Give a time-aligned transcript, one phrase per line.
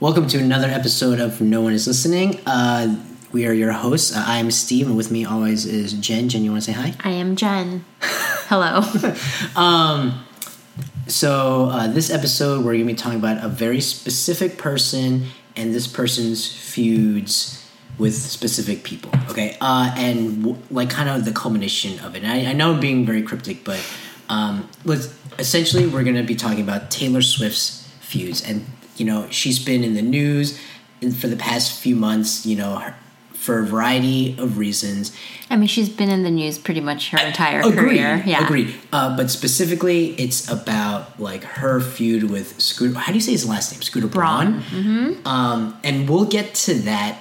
[0.00, 2.40] Welcome to another episode of No One Is Listening.
[2.46, 2.96] Uh,
[3.32, 4.16] we are your hosts.
[4.16, 6.30] Uh, I'm Steve, and with me always is Jen.
[6.30, 6.94] Jen, you want to say hi?
[7.04, 7.84] I am Jen.
[8.00, 8.80] Hello.
[11.06, 15.74] So, uh, this episode, we're going to be talking about a very specific person and
[15.74, 19.12] this person's feuds with specific people.
[19.28, 22.24] Okay, uh, and w- like kind of the culmination of it.
[22.24, 23.84] I, I know I'm being very cryptic, but
[24.30, 24.70] um,
[25.38, 28.64] essentially, we're going to be talking about Taylor Swift's feuds, and
[29.00, 30.60] you know, she's been in the news
[31.00, 32.46] in- for the past few months.
[32.46, 32.94] You know, her,
[33.32, 35.16] for a variety of reasons.
[35.48, 37.74] I mean, she's been in the news pretty much her entire Agreed.
[37.76, 38.22] career.
[38.26, 38.44] Yeah.
[38.44, 38.74] Agreed.
[38.92, 42.98] Uh, but specifically, it's about like her feud with Scooter.
[42.98, 43.80] How do you say his last name?
[43.80, 44.60] Scooter Braun.
[44.60, 45.26] Mm-hmm.
[45.26, 47.18] Um, and we'll get to that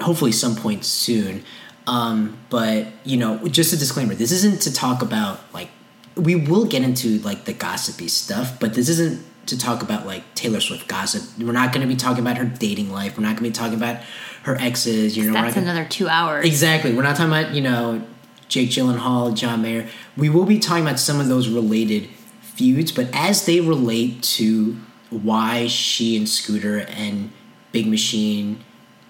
[0.00, 1.42] hopefully some point soon.
[1.88, 5.70] Um, but you know, just a disclaimer: this isn't to talk about like
[6.14, 10.34] we will get into like the gossipy stuff, but this isn't to talk about like
[10.34, 11.22] Taylor Swift gossip.
[11.38, 13.16] We're not going to be talking about her dating life.
[13.16, 14.02] We're not going to be talking about
[14.44, 15.16] her exes.
[15.16, 16.46] You know, That's gonna- another two hours.
[16.46, 16.94] Exactly.
[16.94, 18.02] We're not talking about, you know,
[18.48, 19.88] Jake Gyllenhaal, John Mayer.
[20.16, 22.08] We will be talking about some of those related
[22.40, 24.76] feuds, but as they relate to
[25.10, 27.30] why she and Scooter and
[27.72, 28.64] Big Machine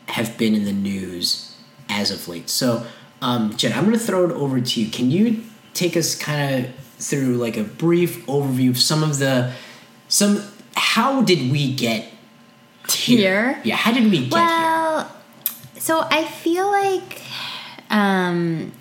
[0.09, 1.57] have been in the news
[1.89, 2.49] as of late.
[2.51, 2.87] So,
[3.23, 4.91] um, Jen, I'm going to throw it over to you.
[4.91, 5.43] Can you
[5.75, 9.53] take us kind of through like a brief overview of some of the
[10.09, 10.43] some
[10.75, 12.05] how did we get
[12.89, 13.61] Here?
[13.65, 14.41] Yeah, how did we get here?
[14.41, 15.13] Well,
[15.79, 17.23] so I feel like,
[17.91, 18.73] um,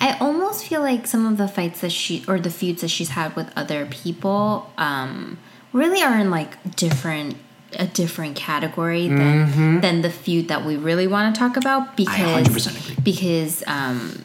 [0.00, 3.10] I almost feel like some of the fights that she or the feuds that she's
[3.10, 5.38] had with other people, um,
[5.72, 7.36] really are in like different
[7.78, 12.46] a different category than than the feud that we really want to talk about because
[12.46, 13.02] 100% agree.
[13.02, 14.24] because um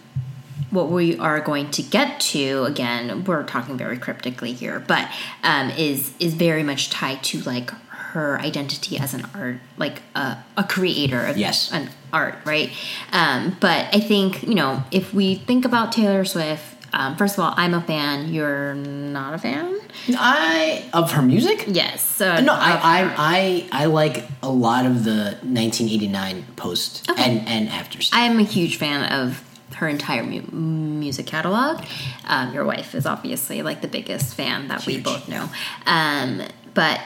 [0.71, 5.07] what we are going to get to again we're talking very cryptically here but
[5.43, 7.69] um, is is very much tied to like
[8.11, 11.71] her identity as an art like a, a creator of Yes.
[11.71, 12.69] an art right
[13.13, 17.43] um, but i think you know if we think about taylor swift um, first of
[17.43, 19.77] all i'm a fan you're not a fan
[20.17, 21.65] I of her music?
[21.67, 22.71] yes uh, No, I.
[22.71, 27.21] I, I, I like a lot of the 1989 post Okay.
[27.23, 28.17] and and after stuff.
[28.17, 29.43] I am a huge fan of
[29.81, 31.83] her entire mu- music catalog.
[32.27, 35.49] Um, your wife is obviously like the biggest fan that we both know.
[35.87, 36.43] Um,
[36.75, 37.01] but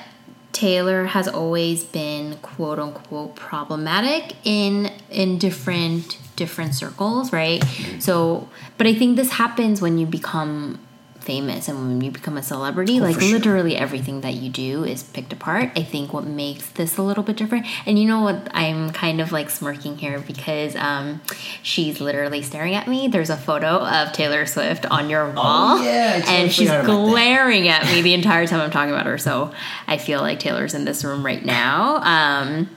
[0.52, 7.62] Taylor has always been quote unquote problematic in in different different circles, right?
[7.62, 8.00] Mm-hmm.
[8.00, 10.80] So, but I think this happens when you become
[11.26, 13.38] famous and when you become a celebrity like Oh, for sure.
[13.40, 17.24] literally everything that you do is picked apart i think what makes this a little
[17.24, 21.22] bit different and you know what i'm kind of like smirking here because um
[21.64, 25.84] she's literally staring at me there's a photo of taylor swift on your wall Oh,
[25.84, 26.86] yeah, and she's that.
[26.86, 29.52] glaring at me the entire time i'm talking about her so
[29.88, 32.70] i feel like taylor's in this room right now um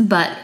[0.00, 0.38] but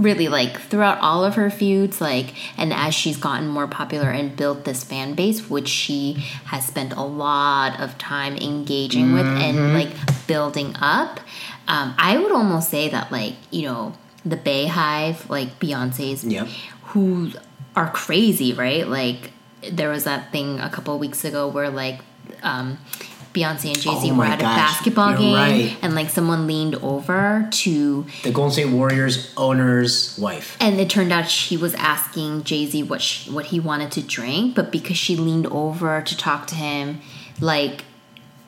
[0.00, 4.36] really like throughout all of her feuds like and as she's gotten more popular and
[4.36, 6.14] built this fan base which she
[6.46, 9.36] has spent a lot of time engaging with Mm-hmm.
[9.58, 11.20] and like building up
[11.66, 13.92] um, i would almost say that like you know
[14.24, 16.46] the BeyHive, like beyonce's Yep.
[16.90, 17.30] who
[17.76, 19.32] are crazy right like
[19.72, 22.00] there was that thing a couple of weeks ago where like
[22.42, 22.78] um
[23.38, 25.76] Beyonce and Jay Z Oh were at a basketball game, right.
[25.82, 30.56] and like someone leaned over to the Golden State Warriors owner's wife.
[30.60, 34.02] and it turned out she was asking Jay Z what she, what he wanted to
[34.02, 37.00] drink, but because she leaned over to talk to him,
[37.40, 37.84] like,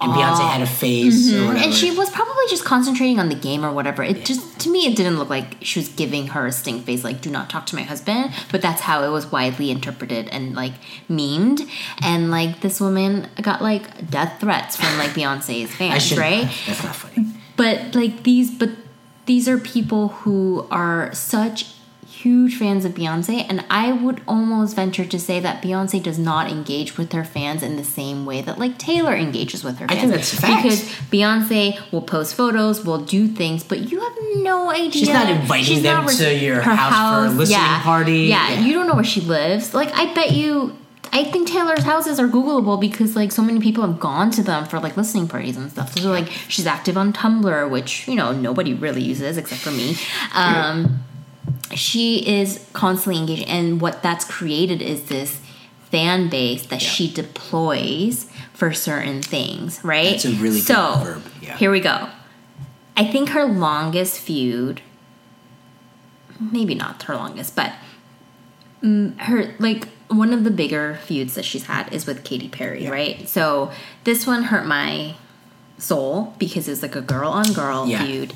[0.00, 0.66] And Beyonce had a ah.
[0.66, 1.46] face or mm-hmm.
[1.48, 1.64] whatever.
[1.66, 4.02] and she was probably just concentrating on the game or whatever.
[4.02, 7.04] It just to me, it didn't look like she was giving her a stink face,
[7.04, 10.54] like "Do not talk to my husband." But that's how it was widely interpreted and
[10.54, 10.72] like
[11.08, 11.68] memed.
[12.02, 16.50] And like this woman got like death threats from like Beyonce's fans, right?
[16.66, 17.28] That's not funny.
[17.56, 18.70] but like these but
[19.26, 21.74] these are people who are such
[22.22, 26.50] huge fans of Beyonce and I would almost venture to say that Beyonce does not
[26.50, 29.98] engage with her fans in the same way that like Taylor engages with her fans.
[29.98, 30.62] I think that's facts.
[30.62, 30.80] because
[31.10, 34.90] Beyonce will post photos, will do things, but you have no idea.
[34.90, 38.18] She's not inviting them not to your her house for a listening yeah, party.
[38.24, 38.60] Yeah, Yeah.
[38.60, 39.72] you don't know where she lives.
[39.72, 40.76] Like I bet you
[41.12, 44.66] I think Taylor's houses are Googleable because like so many people have gone to them
[44.66, 45.98] for like listening parties and stuff.
[45.98, 49.96] So like she's active on Tumblr, which you know nobody really uses except for me.
[50.34, 51.02] Um,
[51.74, 55.40] she is constantly engaging, and what that's created is this
[55.90, 56.88] fan base that Yeah.
[56.88, 59.80] she deploys for certain things.
[59.82, 60.10] Right?
[60.10, 61.56] That's a really good so verb, yeah.
[61.56, 62.08] here we go.
[62.96, 64.82] I think her longest feud,
[66.38, 67.72] maybe not her longest, but
[68.82, 72.84] mm, her like one of the bigger feuds that she's had is with Katy Perry,
[72.84, 72.90] Yeah.
[72.90, 73.28] right?
[73.28, 73.70] So
[74.04, 75.14] this one hurt my
[75.78, 78.34] soul because it was like a girl on girl feud.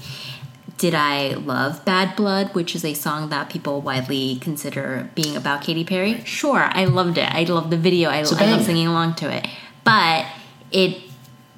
[0.77, 5.63] Did I love Bad Blood, which is a song that people widely consider being about
[5.63, 6.23] Katy Perry?
[6.25, 7.33] Sure, I loved it.
[7.33, 8.11] I loved the video.
[8.11, 9.47] I, I love singing along to it.
[9.85, 10.27] But
[10.73, 11.01] it,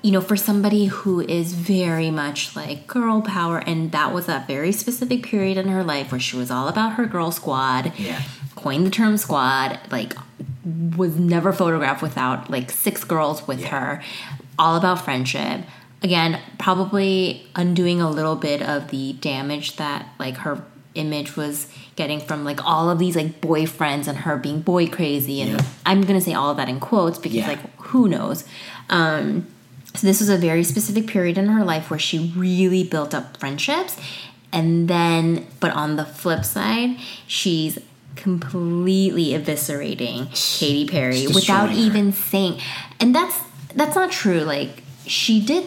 [0.02, 4.44] you know, for somebody who is very much like girl power, and that was a
[4.46, 7.92] very specific period in her life where she was all about her girl squad.
[7.98, 8.22] Yeah.
[8.54, 10.14] Coined the term squad, like,
[10.96, 14.02] was never photographed without like six girls with her,
[14.58, 15.62] all about friendship
[16.02, 20.62] again probably undoing a little bit of the damage that like her
[20.94, 25.40] image was getting from like all of these like boyfriends and her being boy crazy
[25.42, 25.60] and Yeah.
[25.84, 27.48] i'm gonna say all of that in quotes because Yeah.
[27.48, 28.44] like who knows
[28.90, 29.46] um
[29.94, 33.36] so this was a very specific period in her life where she really built up
[33.38, 33.96] friendships
[34.52, 36.96] and then but on the flip side
[37.26, 37.78] she's
[38.14, 40.26] completely eviscerating
[40.58, 41.76] Katy Perry without her.
[41.76, 42.58] even saying
[43.00, 43.38] and that's
[43.74, 45.64] that's not true like she did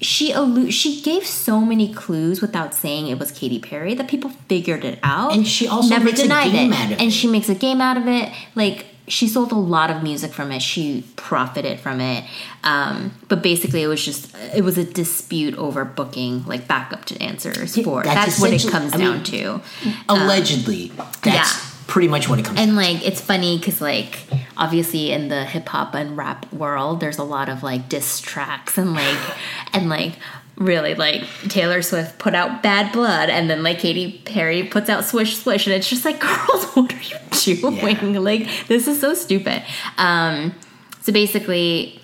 [0.00, 4.30] she allu- she gave so many clues without saying it was Katy Perry that people
[4.48, 5.32] figured it out.
[5.32, 6.76] And she also never makes a denied game it.
[6.76, 7.12] out of and it.
[7.12, 8.32] she makes a game out of it.
[8.54, 10.60] Like she sold a lot of music from it.
[10.62, 12.24] She profited from it.
[12.64, 17.22] Um, but basically it was just it was a dispute over booking like backup to
[17.22, 19.60] answers for that's that's, what it comes I down mean, to
[20.08, 20.92] Allegedly,
[21.22, 21.73] that's yeah.
[21.86, 22.58] Pretty much when it comes.
[22.58, 24.18] and like it's funny because like
[24.56, 28.78] obviously in the hip hop and rap world there's a lot of like diss tracks
[28.78, 29.18] and like
[29.72, 30.14] and like
[30.56, 35.04] really like Taylor Swift put out Bad Blood and then like Katy Perry puts out
[35.04, 38.20] Swish Swish and it's just like girls what are you doing Yeah.
[38.20, 39.62] like this is so stupid
[39.98, 40.54] um
[41.00, 42.00] so basically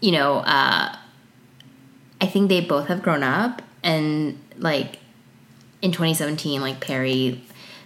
[0.00, 0.96] you know uh
[2.20, 4.98] I think they both have grown up and like
[5.82, 7.42] in 2017 like Perry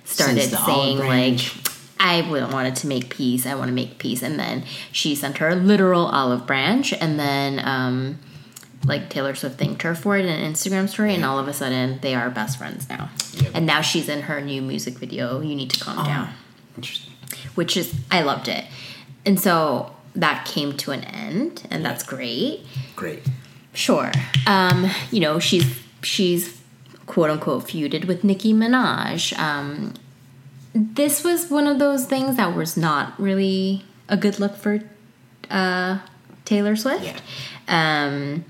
[0.06, 1.41] started saying like.
[1.99, 3.47] I wanted to make peace.
[3.47, 7.19] I want to make peace, and then she sent her a literal olive branch, and
[7.19, 8.19] then um,
[8.85, 11.55] like Taylor Swift thanked her for it in an Instagram story, and all of a
[11.55, 13.11] sudden they are best friends now.
[13.35, 13.53] Yep.
[13.55, 15.41] And now she's in her new music video.
[15.41, 16.29] You need to calm down,
[16.76, 17.12] Interesting.
[17.55, 18.64] which is I loved it,
[19.25, 22.61] and so that came to an end, and that's great.
[22.94, 23.23] Great.
[23.73, 24.12] Sure.
[24.47, 26.61] Um, you know, she's she's
[27.06, 29.37] quote unquote feuded with Nicki Minaj.
[29.38, 29.94] Um,
[30.75, 34.81] this was one of those things that was not really a good look for
[35.50, 36.00] uh,
[36.44, 37.05] Taylor Swift.
[37.05, 37.19] Yeah.
[37.69, 38.44] Um,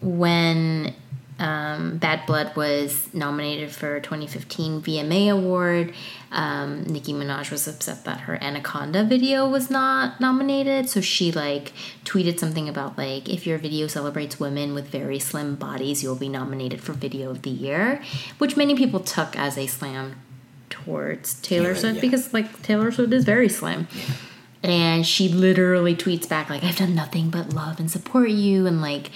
[0.00, 0.94] when
[1.38, 5.94] um, Bad Blood was nominated for 2015 VMA Award.
[6.32, 11.72] Um, Nicki Minaj was upset that her Anaconda video was not nominated, so she like
[12.04, 16.28] tweeted something about like if your video celebrates women with very slim bodies, you'll be
[16.28, 18.02] nominated for Video of the Year,
[18.38, 20.16] which many people took as a slam
[20.70, 22.00] towards Taylor Yeah, Swift yeah.
[22.00, 23.86] because like Taylor Swift is very slim.
[24.62, 28.82] And she literally tweets back like I've done nothing but love and support you and
[28.82, 29.10] like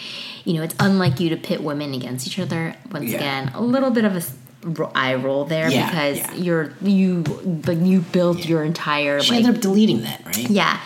[0.44, 3.16] you know it's unlike you to pit women against each other once Yeah.
[3.16, 4.22] again a little bit of a
[4.94, 6.34] eye roll there Yeah, because yeah.
[6.34, 7.24] you're you
[7.66, 10.48] like you built your entire She like ended up deleting that, right?
[10.48, 10.78] yeah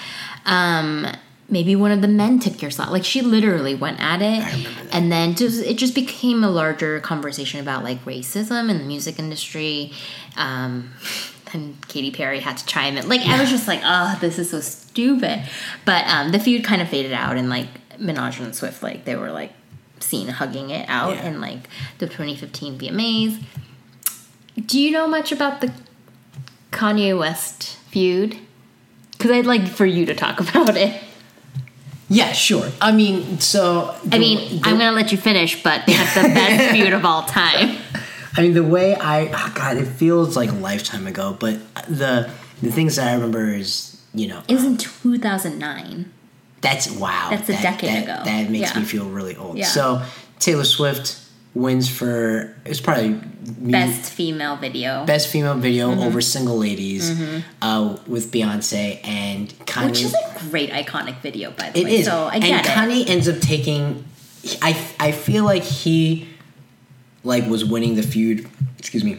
[0.47, 1.07] um
[1.51, 4.71] maybe one of the men took your slot like she literally went at it remember
[4.85, 4.95] that.
[4.95, 9.19] and then just it just became a larger conversation about like racism in the music
[9.19, 9.93] industry
[10.39, 10.91] um
[11.57, 14.51] and Katy Perry had to chime in like I was just like oh this is
[14.51, 15.43] so stupid
[15.85, 17.67] but um the feud kind of faded out and like
[17.99, 19.53] Minaj and Swift like they were like
[20.01, 21.29] seen hugging it out Yeah.
[21.29, 21.69] in like
[21.99, 23.43] the 2015 VMAs
[24.67, 25.73] do you know much about the
[26.73, 28.39] Kanye West feud?
[29.13, 31.03] Because I'd like for you to talk about it.
[32.09, 32.71] Yeah, sure.
[32.81, 36.71] I mean, so I mean, I'm gonna let you finish, but they have the best
[36.75, 37.77] feud of all time.
[38.37, 41.37] I mean, the way I oh God, it feels like a lifetime ago.
[41.39, 42.31] But the
[42.63, 46.13] the things that I remember is you know It was in 2009.
[46.61, 47.29] that's wow.
[47.31, 48.23] That's a that, decade that- ago.
[48.25, 48.81] That makes Yeah.
[48.81, 49.57] me feel really old.
[49.59, 49.67] Yeah.
[49.67, 50.03] So
[50.39, 51.19] Taylor Swift
[51.55, 56.01] wins for it's probably Best female video, best female video Mm-hmm.
[56.03, 57.13] over single ladies
[57.63, 59.87] uh, with Beyonce and Kanye.
[59.87, 61.97] which is a great iconic video, by the It way.
[61.99, 62.07] is.
[62.07, 62.69] So I and get it.
[62.73, 64.05] Kanye ends up taking.
[64.61, 66.27] I I feel like he,
[67.27, 68.49] like, was winning the feud.
[68.79, 69.19] Excuse me.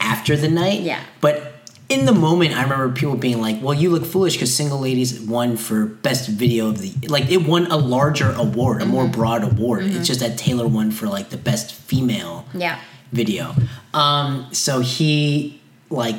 [0.00, 1.00] After the night, Yeah.
[1.20, 1.48] But
[1.88, 5.20] in the moment, I remember people being like, "Well, you look foolish because Single Ladies
[5.20, 8.92] won for best video of the like it won a larger award, a Mm-hmm.
[8.92, 9.84] more broad award.
[9.84, 12.78] It's just that Taylor won for like the best female Yeah.
[13.12, 13.54] video.
[13.92, 16.16] Um, so he like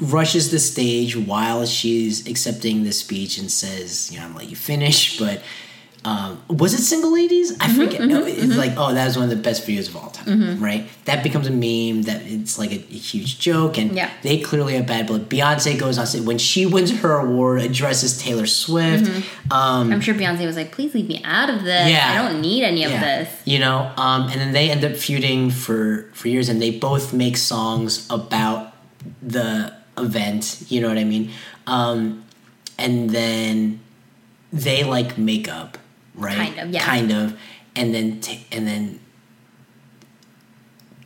[0.00, 4.50] rushes the stage while she's accepting the speech and says, "You know, I'm gonna let
[4.50, 5.42] you finish," but
[6.06, 7.58] Um, was it Single Ladies?
[7.60, 8.00] I forget.
[8.02, 10.86] no, it's like, oh, that was one of the best videos of all time, right?
[11.06, 12.02] That becomes a meme.
[12.02, 14.10] That it's like a, a huge joke, and Yeah.
[14.22, 15.28] they clearly have bad blood.
[15.28, 19.10] Beyonce goes on stage when she wins her award, addresses Taylor Swift.
[19.50, 21.90] Um, I'm sure Beyonce was like, please leave me out of this.
[21.90, 22.06] Yeah.
[22.24, 23.28] I don't need any of this.
[23.44, 23.90] you know.
[23.96, 28.06] Um, and then they end up feuding for for years, and they both make songs
[28.10, 28.74] about
[29.22, 30.62] the event.
[30.68, 31.32] You know what I mean?
[31.66, 32.24] Um,
[32.78, 33.80] and then
[34.52, 35.78] they like make up,
[36.16, 36.36] right?
[36.36, 36.84] Kind of, yeah.
[36.84, 37.38] Kind of,
[37.74, 39.00] and then ta and then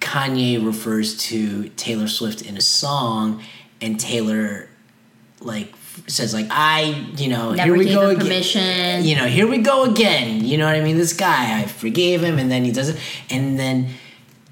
[0.00, 3.42] Kanye refers to Taylor Swift in a song,
[3.80, 4.68] and Taylor
[5.40, 5.74] like
[6.06, 8.20] says like I, you know, Never here we go again.
[8.20, 9.04] permission.
[9.04, 10.44] You know, here we go again.
[10.44, 10.96] You know what I mean?
[10.96, 12.98] This guy, I forgave him, and then he does it,
[13.28, 13.88] and then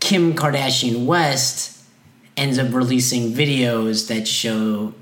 [0.00, 1.82] Kim Kardashian West
[2.36, 4.94] ends up releasing videos that show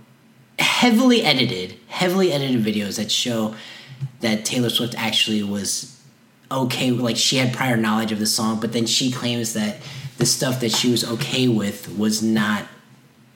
[0.58, 3.54] heavily edited, heavily edited videos that show
[4.20, 6.00] that Taylor Swift actually was
[6.50, 9.78] okay, like she had prior knowledge of the song, but then she claims that
[10.18, 12.66] the stuff that she was okay with was not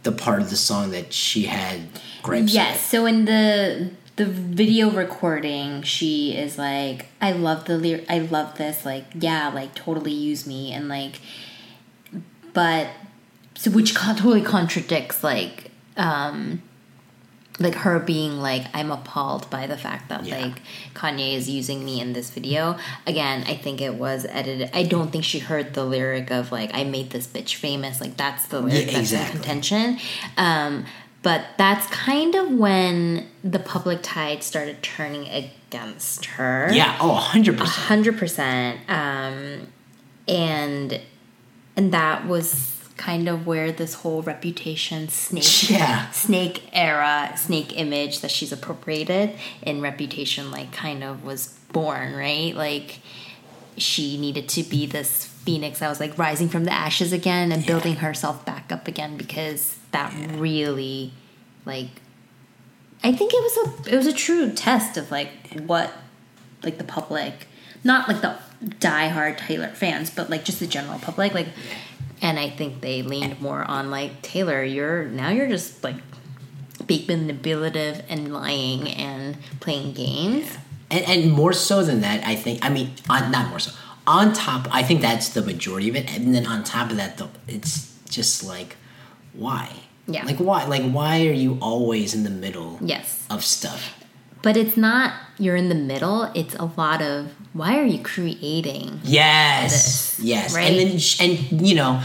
[0.02, 1.81] the part of the song that she had
[2.23, 2.81] gripes Yes.
[2.81, 8.07] So in the the video recording, she is like, "I love the lyric.
[8.09, 8.85] I love this.
[8.85, 11.21] Like, yeah, like totally use me." And like,
[12.52, 12.88] but
[13.55, 16.62] so which totally contradicts like, um,
[17.61, 20.38] like her being like, "I'm appalled by the fact that Yeah.
[20.40, 20.62] like
[20.95, 22.76] Kanye is using me in this video."
[23.07, 24.71] Again, I think it was edited.
[24.75, 28.17] I don't think she heard the lyric of like, "I made this bitch famous." Like
[28.17, 29.26] that's the lyric Yeah, that's exactly.
[29.26, 29.99] in contention.
[30.37, 30.87] Um,
[31.23, 36.71] but that's kind of when the public tide started turning against her.
[36.73, 37.59] Yeah, oh, 100%.
[37.59, 38.81] hundred percent.
[38.88, 39.67] Um,
[40.26, 40.99] and
[41.76, 46.11] and that was kind of where this whole reputation snake Yeah.
[46.11, 52.54] snake era snake image that she's appropriated in reputation like kind of was born right?
[52.54, 52.99] Like
[53.78, 57.64] she needed to be this phoenix that was like rising from the ashes again and
[57.64, 61.12] building herself back up again because that really
[61.64, 61.88] like
[63.02, 63.57] i think it was
[63.88, 65.30] a it was a true test of like
[65.64, 65.90] what
[66.62, 67.47] like the public
[67.83, 68.37] not like the
[68.78, 71.49] diehard taylor fans but like just the general public like
[72.22, 75.96] and i think they leaned more on like taylor you're now you're just like
[76.86, 80.56] being manipulative and lying and playing games
[80.90, 82.64] and, and more so than that, I think.
[82.64, 83.72] I mean, on, not more so.
[84.06, 87.18] On top, I think that's the majority of it, and then on top of that,
[87.18, 88.76] though, it's just like,
[89.32, 89.70] why?
[90.06, 90.24] Yeah.
[90.24, 90.64] Like why?
[90.64, 93.94] Like why are you always in the middle yes of stuff?
[94.42, 99.00] But it's not you're in the middle it's a lot of why are you creating
[99.04, 100.70] Yes, This, yes, right?
[100.70, 102.02] and then and you know,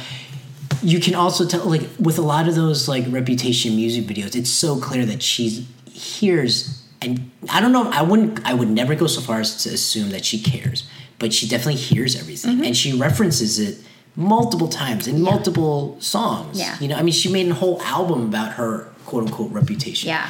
[0.82, 4.50] you can also tell like with a lot of those like reputation music videos, it's
[4.50, 7.90] so clear that she's hears and I don't know.
[7.92, 8.44] I wouldn't.
[8.46, 10.88] I would never go so far as to assume that she cares,
[11.20, 12.64] but she definitely hears everything, Mm-hmm.
[12.64, 13.78] and she references it
[14.16, 16.58] multiple times in multiple songs.
[16.58, 16.76] Yeah.
[16.80, 20.08] you know, I mean, she made a whole album about her quote unquote reputation.
[20.10, 20.30] yeah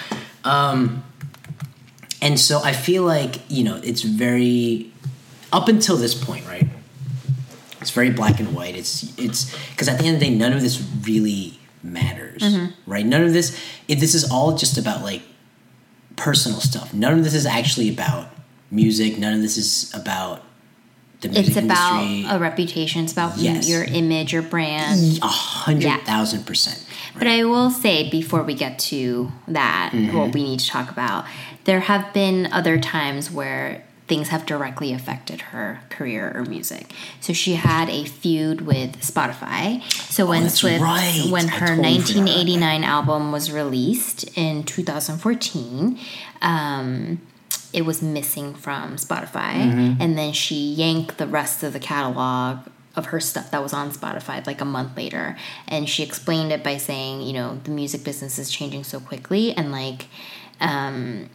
[2.26, 4.92] And so I feel like, you know, it's very
[5.54, 6.68] up until this point, right?
[7.82, 8.76] It's very black and white.
[8.76, 12.42] It's it's because at the end of the day, none of this really matters,
[12.88, 13.06] right?
[13.06, 13.56] None of this.
[13.88, 15.22] It, this is all just about like
[16.16, 16.94] personal stuff.
[16.94, 18.30] None of this is actually about
[18.72, 19.20] music.
[19.20, 20.42] None of this is about
[21.22, 22.36] the music it's about industry.
[22.36, 23.70] a reputation it's about Yes.
[23.70, 26.84] your image your brand A hundred thousand percent.
[27.18, 30.18] But I will say before we get to that, Mm-hmm.
[30.18, 31.26] what we need to talk about,
[31.66, 36.92] there have been other times where things have directly affected her career or music.
[37.20, 39.82] So she had a feud with Spotify.
[40.12, 41.26] So when Oh, Swift, right.
[41.32, 45.98] when I her totally forgot 1989 album was released in 2014,
[46.42, 47.20] um,
[47.74, 50.02] it was missing from Spotify, Mm-hmm.
[50.02, 52.60] and then she yanked the rest of the catalog
[52.96, 55.36] of her stuff that was on Spotify like a month later.
[55.68, 59.52] And she explained it by saying, you know, the music business is changing so quickly,
[59.54, 60.06] and like,
[60.62, 61.30] um,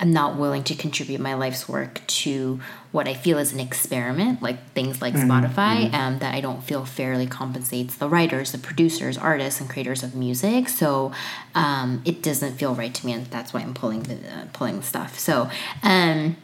[0.00, 2.60] I'm not willing to contribute my life's work to
[2.90, 6.84] what I feel is an experiment, like things like Spotify, um, that I don't feel
[6.84, 10.68] fairly compensates the writers, the producers, artists, and creators of music.
[10.68, 11.12] So
[11.54, 14.78] um, it doesn't feel right to me, and that's why I'm pulling the uh, pulling
[14.78, 15.18] the stuff.
[15.18, 15.48] So,
[15.82, 16.36] um,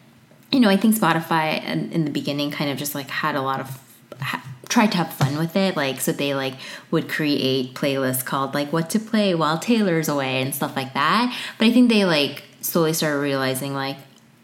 [0.53, 3.43] you know, I think Spotify in, in the beginning kind of just like had a
[3.43, 3.81] lot of
[4.21, 6.55] ha- tried to have fun with it like so they like
[6.93, 11.37] would create playlists called like what to play while taylor's away and stuff like that
[11.59, 13.97] but i think they like slowly started realizing like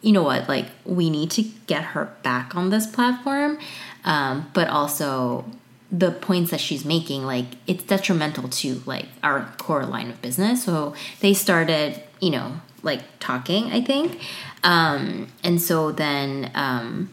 [0.02, 3.58] you know what like we need to get her back on this platform
[4.04, 5.44] um, but also
[5.90, 10.64] the points that she's making like it's detrimental to like our core line of business
[10.64, 14.20] so they started you know like talking, I think.
[14.62, 17.10] Um, and so then um,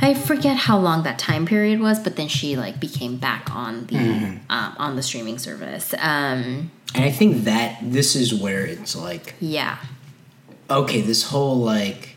[0.00, 3.86] I forget how long that time period was, but then she like became back on
[3.86, 4.36] the Mm-hmm.
[4.50, 5.94] um, on the streaming service.
[5.94, 9.78] Um, And I think that this is where it's like, yeah,
[10.78, 12.16] okay, this whole like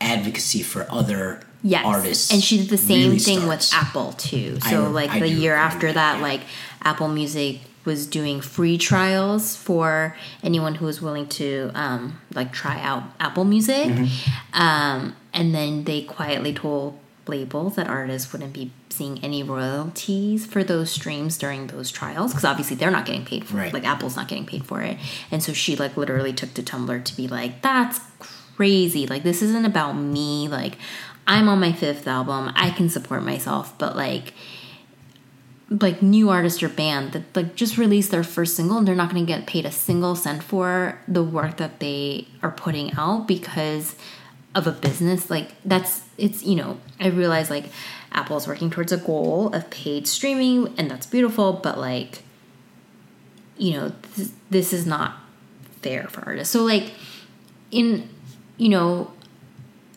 [0.00, 1.84] advocacy for other yes.
[1.84, 2.32] artists.
[2.32, 3.72] and she did the same really thing starts.
[3.72, 4.60] with Apple too.
[4.60, 6.42] So re- like I the year after that, that, like
[6.82, 12.80] Apple Music was doing free trials for anyone who was willing to um, like try
[12.80, 13.86] out Apple Music.
[13.86, 14.60] Mm-hmm.
[14.60, 16.98] Um, and then they quietly told
[17.28, 22.44] labels that artists wouldn't be seeing any royalties for those streams during those trials because
[22.44, 23.68] obviously they're not getting paid for Right.
[23.68, 23.74] it.
[23.74, 24.96] Like Apple's not getting paid for it.
[25.30, 29.06] And so she like literally took to Tumblr to be like, that's crazy.
[29.06, 30.48] Like this isn't about me.
[30.48, 30.76] Like
[31.26, 32.52] I'm on my fifth album.
[32.56, 34.32] I can support myself, but like
[35.70, 39.10] like new artist or band that like just released their first single and they're not
[39.12, 43.28] going to get paid a single cent for the work that they are putting out
[43.28, 43.94] because
[44.58, 47.66] of a business like that's it's you know i realize like
[48.12, 52.22] apple's working towards a goal of paid streaming and that's beautiful but like
[53.56, 55.16] you know this, this is not
[55.82, 56.92] fair for artists so like
[57.70, 58.08] in
[58.56, 59.10] you know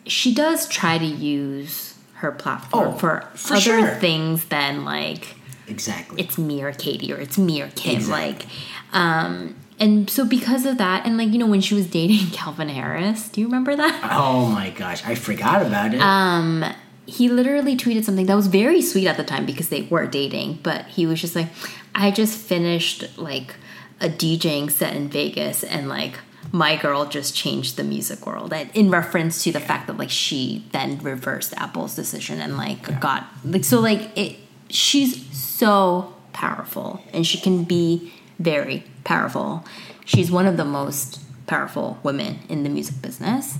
[0.06, 3.94] she does try to use her platform Oh, for, for other sure.
[3.96, 5.34] things than like
[5.66, 6.22] exactly.
[6.22, 7.96] it's me or Katy or it's me or Kim.
[7.96, 8.32] Exactly.
[8.32, 8.46] Like,
[8.92, 12.68] um, and so because of that, and like you know when she was dating Calvin
[12.68, 14.10] Harris, do you remember that?
[14.12, 16.00] oh my gosh, I forgot about it.
[16.00, 16.64] Um,
[17.06, 20.60] he literally tweeted something that was very sweet at the time because they were dating,
[20.62, 21.48] but he was just like,
[21.94, 23.54] I just finished like
[24.00, 26.18] a DJing set in Vegas and like
[26.50, 30.64] my girl just changed the music world in reference to the fact that like she
[30.72, 34.36] then reversed Apple's decision and like got like so like it
[34.68, 39.64] she's so powerful and she can be very powerful.
[40.04, 43.58] She's one of the most powerful women in the music business.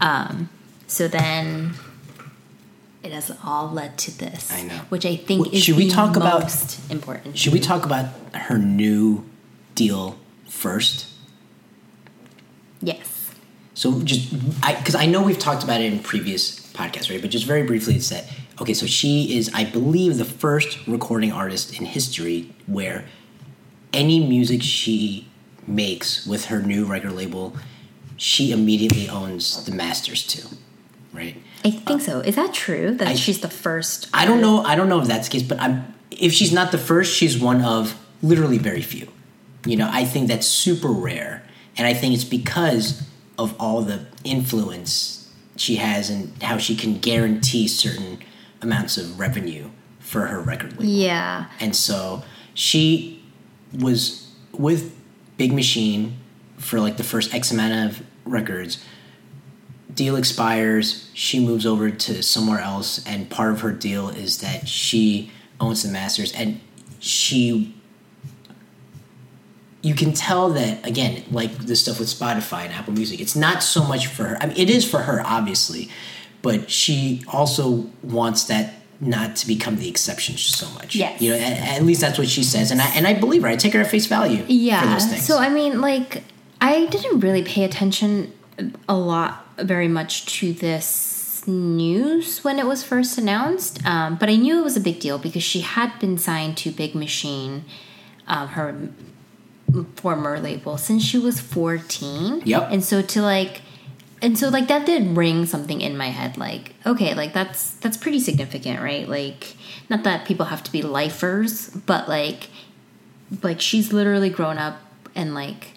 [0.00, 0.48] Um,
[0.86, 1.74] so then
[3.02, 4.50] it has all led to this.
[4.52, 4.78] I know.
[4.88, 7.38] Which I think Well, is should we the talk about- most important.
[7.38, 9.24] Should we talk about her new
[9.74, 10.18] deal
[10.48, 11.06] first?
[12.82, 13.30] Yes.
[13.74, 17.20] So just I because I know we've talked about it in previous podcasts, right?
[17.20, 18.26] But just very briefly, it's that
[18.60, 18.74] okay.
[18.74, 23.04] So she is, I believe, the first recording artist in history where
[23.92, 25.26] any music she
[25.66, 27.56] makes with her new record label,
[28.16, 30.46] she immediately owns the masters to,
[31.12, 31.36] right?
[31.64, 32.20] I think so.
[32.20, 32.94] Is that true?
[32.94, 34.08] That I- she's the first?
[34.14, 34.62] I don't know.
[34.62, 35.94] I don't know if that's the case, but I'm.
[36.10, 39.08] If she's not the first, she's one of literally very few.
[39.64, 41.42] You know, I think that's super rare,
[41.76, 43.02] and I think it's because
[43.38, 48.18] of all the influence she has and how she can guarantee certain
[48.62, 50.84] amounts of revenue for her record label.
[50.84, 51.46] Yeah.
[51.60, 52.22] And so
[52.54, 53.19] she
[53.72, 54.96] was with
[55.36, 56.18] Big Machine
[56.58, 58.84] for like the first X amount of records.
[59.92, 64.68] Deal expires, she moves over to somewhere else, and part of her deal is that
[64.68, 66.60] she owns the masters, and
[67.00, 67.74] she.
[69.82, 73.18] You can tell that again, like the stuff with Spotify and Apple Music.
[73.18, 74.38] It's not so much for her.
[74.40, 75.88] I mean, it is for her, obviously,
[76.42, 80.94] but she also wants that not to become the exception so much.
[80.94, 81.22] Yes.
[81.22, 83.48] You know, at, at least that's what she says, and I and I believe her.
[83.48, 84.44] I take her at face value.
[84.46, 84.82] Yeah.
[84.82, 85.26] For those things.
[85.26, 86.22] So I mean, like,
[86.60, 88.32] I didn't really pay attention
[88.88, 94.36] a lot, very much to this news when it was first announced, um, but I
[94.36, 97.64] knew it was a big deal because she had been signed to Big Machine,
[98.26, 98.90] um, her
[99.96, 102.42] former label, since she was fourteen.
[102.44, 102.68] Yep.
[102.70, 103.62] And so to like.
[104.22, 107.96] And so like that did ring something in my head like okay like that's that's
[107.96, 109.08] pretty significant right?
[109.08, 109.56] Like
[109.88, 112.48] not that people have to be lifers but like
[113.42, 114.78] like she's literally grown up
[115.14, 115.72] and like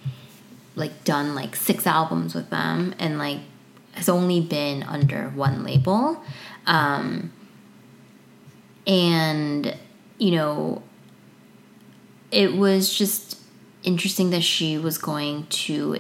[0.76, 3.40] like done like six albums with them and like
[3.94, 6.22] has only been under one label.
[6.66, 7.32] Um
[8.86, 9.78] and
[10.18, 10.82] you know
[12.32, 13.40] it was just
[13.84, 16.00] interesting that she was going to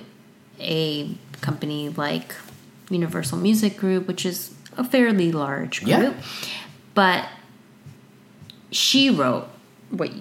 [0.59, 2.33] a company like
[2.89, 5.89] Universal Music Group which is a fairly large group.
[5.89, 6.13] Yeah.
[6.95, 7.27] but
[8.71, 9.47] she wrote
[9.89, 10.11] what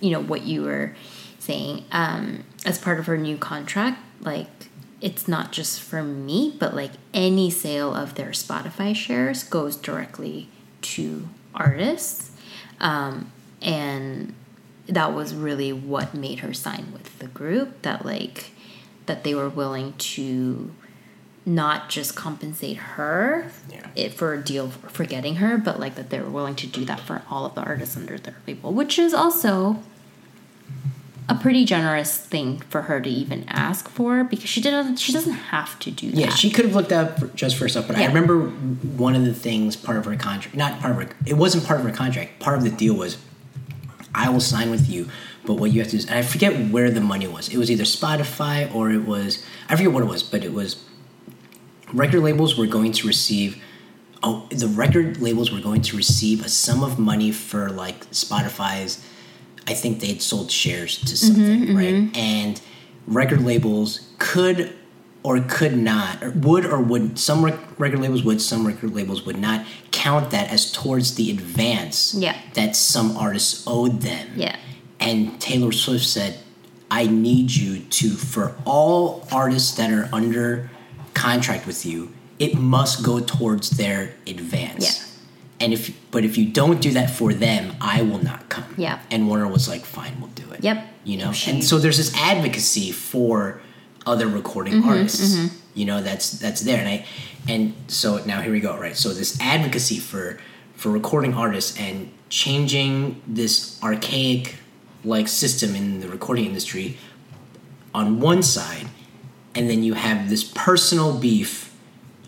[0.00, 0.94] you know what you were
[1.38, 3.98] saying um, as part of her new contract.
[4.20, 4.48] Like
[5.00, 10.48] it's not just for me but like any sale of their spotify shares goes directly
[10.82, 12.30] to artists.
[12.80, 14.34] Um, and
[14.86, 18.52] that was really what made her sign with the group that like
[19.10, 20.70] that they were willing to
[21.44, 23.86] not just compensate her Yeah.
[23.96, 26.84] it for a deal for getting her, but like that they were willing to do
[26.84, 29.82] that for all of the artists under their label, which is also
[31.28, 35.32] a pretty generous thing for her to even ask for because she didn't she doesn't
[35.50, 36.16] have to do that.
[36.16, 39.34] Yeah, she could have looked up just for herself, but I remember one of the
[39.34, 42.38] things part of her contract, not part of her, it wasn't part of her contract.
[42.38, 43.18] Part of the deal was,
[44.14, 45.08] I will sign with you,
[45.44, 47.48] but what you have to do is, and I forget where the money was.
[47.48, 50.84] It was either Spotify or it was, I forget what it was, but it was
[51.92, 53.62] record labels were going to receive
[54.22, 59.04] oh the record labels were going to receive a sum of money for like spotify's
[59.66, 61.76] i think they'd sold shares to mm-hmm, something mm-hmm.
[61.76, 62.60] right and
[63.06, 64.72] record labels could
[65.22, 69.26] or could not or would or would some rec- record labels would some record labels
[69.26, 72.36] would not count that as towards the advance Yeah.
[72.54, 74.56] that some artists owed them Yeah.
[75.00, 76.38] And Taylor Swift said,
[76.90, 80.70] I need you to, for all artists that are under
[81.14, 84.84] contract with you, it must go towards their advance.
[84.98, 85.06] Yeah.
[85.62, 88.74] And if, but if you don't do that for them, I will not come.
[88.76, 88.98] Yeah.
[89.10, 90.64] And Warner was like, fine, we'll do it.
[90.64, 90.86] Yep.
[91.04, 93.60] You know, She- and so there's this advocacy for
[94.06, 95.56] other recording Mm-hmm, artists.
[95.74, 97.06] You know, that's that's there, and I,
[97.48, 98.76] and so now here we go.
[98.76, 98.96] Right.
[98.96, 100.40] So this advocacy for
[100.74, 104.56] for recording artists and changing this archaic
[105.04, 106.96] like system in the recording industry
[107.94, 108.86] on one side,
[109.54, 111.74] and then you have this personal beef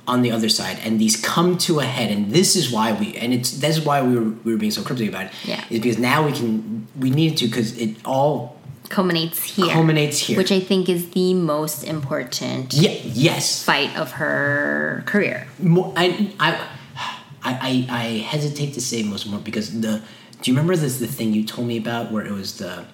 [0.09, 3.17] on the other side, and these come to a head, and this is why we,
[3.17, 5.33] and it's that's why we were we were being so cryptic about it.
[5.45, 5.65] Yeah.
[5.71, 8.57] is because now we can we needed to because it all
[8.89, 9.69] Culminates here.
[9.73, 10.37] culminates here.
[10.37, 15.47] Which I think is the most important yeah, yes, fight of her career.
[15.61, 17.07] Mo I, I, I,
[17.45, 20.03] I, I hesitate to say most more because the.
[20.43, 22.85] Do you remember this the thing you told me about where it was the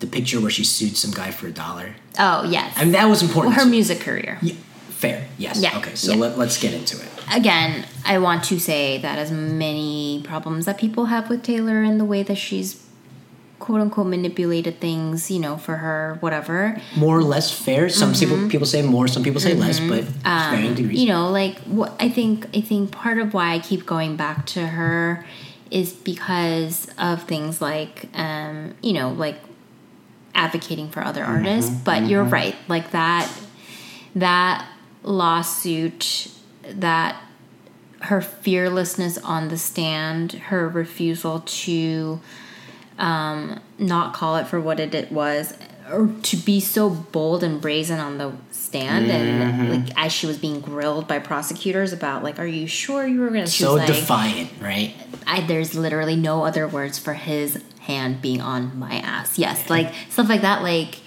[0.00, 1.94] the picture where she sued some guy for a dollar?
[2.18, 2.72] Oh yes.
[2.76, 3.56] I mean that was important.
[3.56, 4.38] well, her music career.
[4.42, 4.54] Yeah,
[4.88, 5.26] fair.
[5.38, 5.60] Yes.
[5.60, 5.94] Yeah, Okay.
[5.94, 6.18] So yeah.
[6.18, 7.08] let, let's get into it.
[7.32, 11.98] Again, I want to say that as many problems that people have with Taylor and
[11.98, 12.82] the way that she's
[13.58, 16.80] quote unquote manipulated things, you know, for her, whatever.
[16.96, 17.88] More or less fair.
[17.88, 18.20] Some Mm-hmm.
[18.20, 19.08] people people say more.
[19.08, 19.80] Some people say less.
[19.80, 20.98] But varying degrees.
[20.98, 24.14] Um, you know like what i think i think part of why i keep going
[24.16, 25.24] back to her
[25.70, 29.36] is because of things like um you know like
[30.34, 33.30] advocating for other artists but you're right like that
[34.14, 34.68] that
[35.02, 36.30] lawsuit
[36.68, 37.20] that
[38.00, 42.20] her fearlessness on the stand her refusal to
[42.98, 45.54] um, not call it for what it, it was
[46.22, 50.60] to be so bold and brazen on the stand and like as she was being
[50.60, 54.94] grilled by prosecutors about like are you sure you were gonna so like, defiant, right?
[55.26, 59.38] I, there's literally no other words for his hand being on my ass.
[59.38, 60.98] Yes like stuff like that like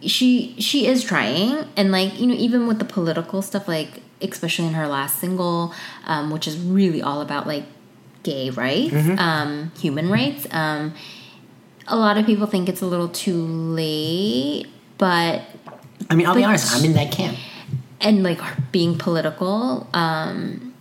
[0.00, 4.66] she she is trying and like you know even with the political stuff like especially
[4.66, 5.72] in her last single
[6.06, 7.64] um, which is really all about like
[8.22, 10.94] gay rights um, human rights um,
[11.88, 14.66] a lot of people think it's a little too late
[14.98, 15.42] but
[16.10, 16.74] I mean, I'll be honest.
[16.74, 17.36] I'm in that camp.
[18.00, 18.40] and like
[18.72, 20.74] being political um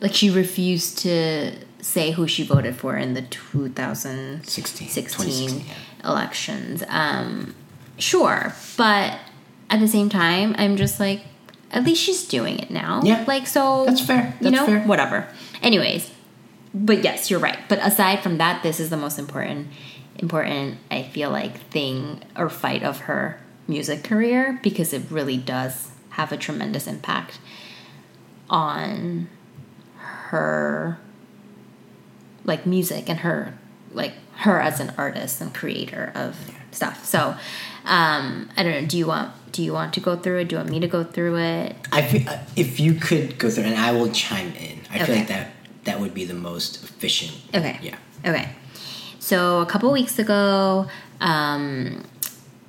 [0.00, 5.64] like she refused to say who she voted for in the 2016 16, yeah.
[6.04, 7.54] elections um
[7.98, 9.18] sure but
[9.70, 11.22] at the same time i'm just like
[11.72, 13.24] at least she's doing it now Yeah.
[13.26, 14.34] like so That's fair.
[14.40, 14.80] you That's know fair.
[14.82, 15.26] whatever
[15.62, 16.10] anyways
[16.74, 19.68] but yes you're right but aside from that this is the most important
[20.18, 25.90] important i feel like thing or fight of her music career because it really does
[26.10, 27.38] have a tremendous impact
[28.48, 29.28] on
[29.96, 30.98] her
[32.44, 33.58] like music and her
[33.92, 36.36] like her as an artist and creator of
[36.70, 37.34] stuff so
[37.84, 40.54] um i don't know do you want do you want to go through it do
[40.54, 43.64] you want me to go through it I feel, uh, if you could go through,
[43.64, 44.80] and I will chime in.
[44.90, 45.52] I feel like that
[45.84, 47.32] that would be the most efficient.
[47.54, 47.78] Okay.
[47.80, 47.96] Yeah.
[48.24, 48.50] Okay.
[49.26, 50.86] So a couple weeks ago,
[51.20, 52.04] um,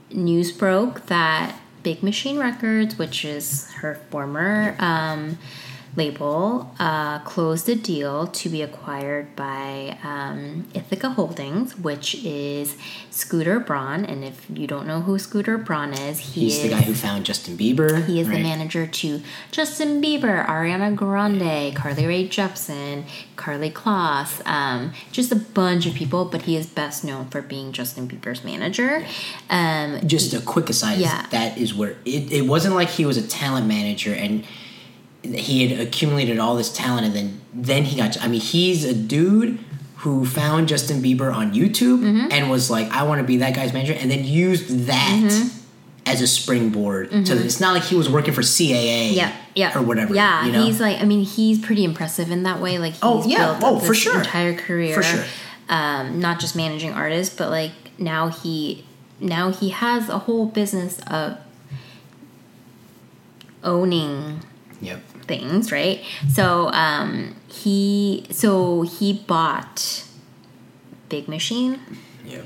[0.10, 5.38] news broke that Big Machine Records, which is her former um,
[5.98, 12.78] label, uh, closed a deal to be acquired by um, Ithaca Holdings, which is
[13.10, 14.06] Scooter Braun.
[14.06, 16.94] And if you don't know who Scooter Braun is, he He's is the guy who
[16.94, 18.06] found Justin Bieber.
[18.06, 23.04] he is the manager to Justin Bieber, Ariana Grande, Carly Rae Jepsen,
[23.36, 26.26] Karlie Kloss, um, just a bunch of people.
[26.26, 29.04] But he is best known for being Justin Bieber's manager.
[29.50, 31.00] Um, Just a quick aside.
[31.00, 31.26] Yeah.
[31.32, 34.46] That is where it, it wasn't like he was a talent manager and
[35.24, 38.22] he had accumulated all this talent and then then he got.
[38.22, 39.60] I mean, he's a dude
[39.98, 42.32] who found Justin Bieber on YouTube Mm-hmm.
[42.32, 45.22] and was like, I want to be that guy's manager, and then used that.
[45.24, 45.54] Mm-hmm.
[46.10, 49.82] As a springboard to it's not like he was working for CAA yeah, yeah, or
[49.82, 50.16] whatever.
[50.16, 50.64] Yeah, you know?
[50.64, 52.78] he's like, I mean, he's pretty impressive in that way.
[52.78, 53.60] Like, he's Oh, yeah.
[53.60, 54.18] built Oh, for sure.
[54.20, 55.26] entire career, For sure.
[55.68, 58.86] um, not just managing artists, but like now he
[59.20, 61.40] now he has a whole business of
[63.64, 64.40] owning
[64.82, 65.00] Yep.
[65.28, 66.02] things, right?
[66.30, 70.04] So um, he so he bought
[71.10, 71.80] Big Machine,
[72.26, 72.46] Yep.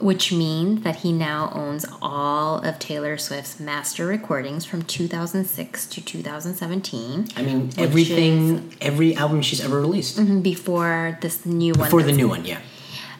[0.00, 6.00] which means that he now owns all of Taylor Swift's master recordings from 2006 to
[6.00, 7.28] 2017.
[7.36, 12.12] I mean, everything, every album she's ever released Mhm, Before this new one, before the
[12.12, 12.44] new one.
[12.44, 12.60] Yeah.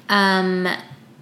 [0.09, 0.69] Um,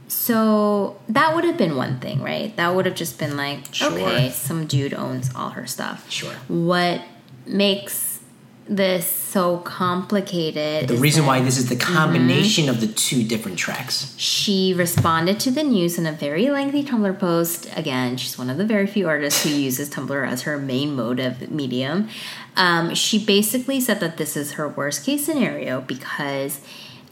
[0.08, 2.54] so that would have been one thing, right?
[2.56, 3.90] That would have just been like, Sure.
[3.92, 6.08] okay, some dude owns all her stuff.
[6.10, 6.32] Sure.
[6.48, 7.00] What
[7.46, 8.20] makes
[8.68, 10.88] this so complicated?
[10.88, 14.14] The reason why this is the combination of the two different tracks.
[14.16, 17.68] she responded to the news in a very lengthy Tumblr post.
[17.76, 21.20] Again, she's one of the very few artists who uses Tumblr as her main mode
[21.20, 22.09] of medium.
[22.56, 26.61] Um, she basically said that this is her worst case scenario because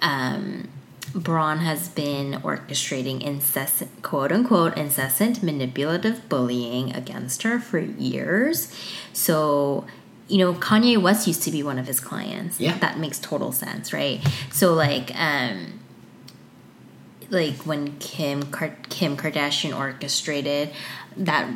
[0.03, 0.69] um,
[1.15, 8.75] Braun has been orchestrating incessant, quote unquote, incessant manipulative bullying against her for years.
[9.13, 9.87] So,
[10.29, 12.59] you know, Kanye West used to be one of his clients.
[12.59, 12.79] Yeah.
[12.79, 14.21] That makes total sense, right?
[14.51, 15.81] So, like, um,
[17.31, 20.71] like when Kim Kar- Kim Kardashian orchestrated
[21.17, 21.49] that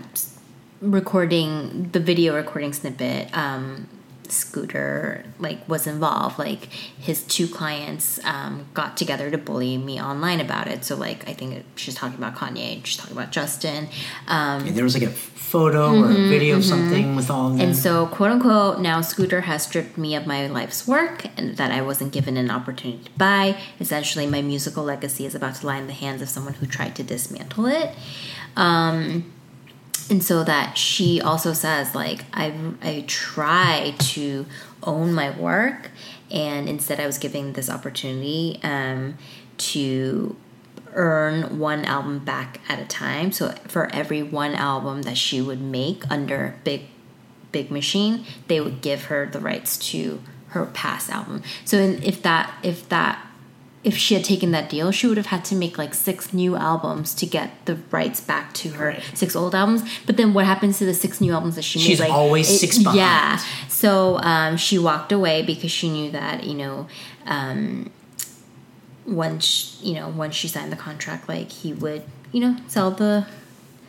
[0.80, 3.88] recording, the video recording snippet, um,
[4.32, 6.38] Scooter like was involved.
[6.38, 6.64] Like
[6.98, 10.84] his two clients um, got together to bully me online about it.
[10.84, 13.88] So like I think she's talking about Kanye, she's talking about Justin.
[14.26, 15.14] Um, And there was like a
[15.48, 17.68] photo or a video of something with all of them.
[17.68, 21.70] and so, quote unquote, now Scooter has stripped me of my life's work and that
[21.70, 23.56] I wasn't given an opportunity to buy.
[23.80, 26.94] Essentially, my musical legacy is about to lie in the hands of someone who tried
[26.96, 27.94] to dismantle it.
[28.56, 29.32] Um,
[30.10, 34.46] and so that she also says, like, I, I try to
[34.82, 35.90] own my work,
[36.30, 39.18] and instead I was given this opportunity um,
[39.58, 40.36] to
[40.94, 43.32] earn one album back at a time.
[43.32, 46.82] So for every one album that she would make under Big
[47.50, 51.42] Big Machine, they would give her the rights to her past album.
[51.64, 53.24] So in, if that if that
[53.88, 56.54] if she had taken that deal, she would have had to make like six new
[56.56, 59.02] albums to get the rights back to her Right.
[59.14, 59.82] six old albums.
[60.06, 62.08] But then what happens to the six new albums that she She's made?
[62.08, 62.96] Like always six behind.
[62.98, 63.38] Yeah.
[63.68, 66.86] So um, she walked away because she knew that you know.
[67.26, 67.90] Um,
[69.06, 73.26] once you know once she signed the contract like he would you know sell the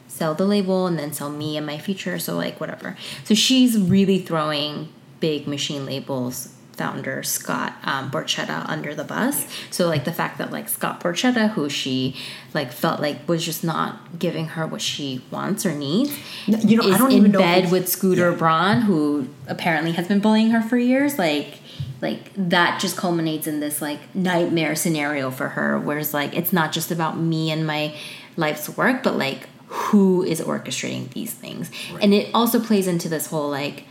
[0.08, 3.78] sell the label and then sell me and my future so like whatever so she's
[3.78, 4.88] really throwing
[5.20, 9.36] big machine labels founder scott um, borchetta under the bus.
[9.70, 12.16] So like the fact that like scott borchetta who she
[12.54, 16.12] like felt like was just not giving her what she wants or needs
[16.48, 18.38] you know, I don't in even know bed it's- with scooter yeah.
[18.38, 21.20] braun who apparently has been bullying her for years.
[21.20, 21.60] Like
[22.02, 26.72] like that just culminates in this like nightmare scenario for her whereas like it's not
[26.72, 27.94] just about me and my
[28.38, 31.70] life's work but like who is orchestrating these things.
[32.02, 33.84] And it also plays into this whole like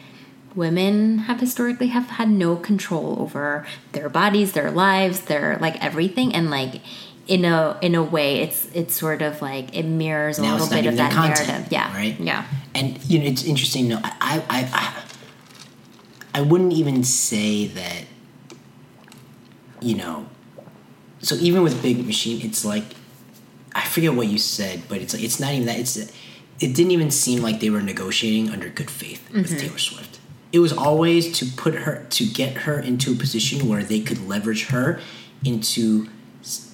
[0.59, 6.35] women have historically have had no control over their bodies their lives their like everything
[6.35, 6.83] and like
[7.29, 10.69] in a in a way it's it's sort of like it mirrors a Now little
[10.69, 12.19] bit of that content, narrative yeah right?
[12.19, 12.45] yeah
[12.79, 13.89] And you know, it's interesting.
[13.89, 15.03] No, I, I, I,
[16.39, 18.05] I wouldn't even say that.
[19.81, 20.27] You know,
[21.21, 22.85] so even with Big Machine, it's like,
[23.75, 25.79] I forget what you said, but it's like it's not even that.
[25.79, 26.13] It's it
[26.59, 29.57] didn't even seem like they were negotiating under good faith with mm-hmm.
[29.57, 30.18] Taylor Swift.
[30.53, 34.27] It was always to put her to get her into a position where they could
[34.27, 35.01] leverage her
[35.45, 36.09] into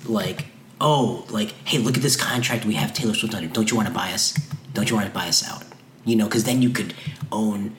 [0.07, 0.47] like
[0.81, 3.49] oh like hey look at this contract we have Taylor Swift under.
[3.49, 4.33] Don't you want to buy us?
[4.73, 5.65] Don't you want to buy us out?
[6.05, 6.95] You know because then you could
[7.33, 7.75] own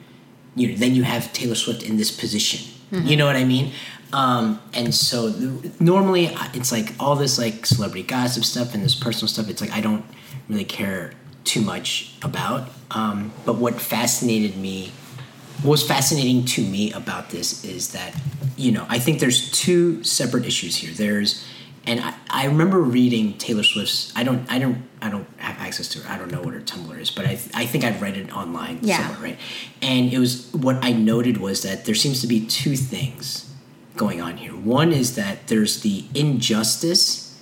[0.56, 2.72] you know then you have Taylor Swift in this position.
[2.92, 3.74] You know what I mean?
[4.14, 8.96] Um, and so the, normally it's like all this like celebrity gossip stuff and this
[8.96, 10.06] personal stuff it's like I don't
[10.48, 11.12] really care
[11.44, 12.70] too much about.
[12.92, 14.92] Um, but what fascinated me
[15.64, 18.14] what was fascinating to me about this is that
[18.58, 20.94] you know i think there's two separate issues here.
[20.94, 21.46] There's
[21.88, 25.88] and I, I remember reading taylor swift's i don't i don't i don't have access
[25.90, 28.18] to her i don't know what her tumblr is but i, I think i've read
[28.18, 28.98] it online Yeah.
[28.98, 29.40] somewhere right?
[29.82, 33.52] And it was what i noted was that there seems to be two things
[33.96, 34.52] going on here.
[34.52, 37.42] One is that there's the injustice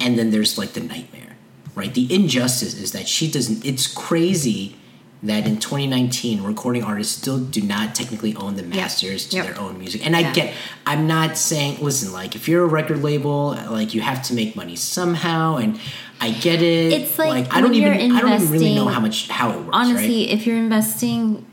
[0.00, 1.36] and then there's like the nightmare
[1.74, 1.92] right?
[1.92, 4.76] The injustice is that she doesn't it's crazy
[5.22, 9.46] that in 2019 recording artists still do not technically own the masters to Yep.
[9.46, 10.32] their own music and i Yeah.
[10.32, 10.54] get
[10.86, 14.54] i'm not saying listen like if you're a record label like you have to make
[14.54, 15.80] money somehow and
[16.20, 19.28] i get it It's like i don't even i don't even really know how much
[19.28, 20.34] how it works honestly right?
[20.38, 21.46] if you're investing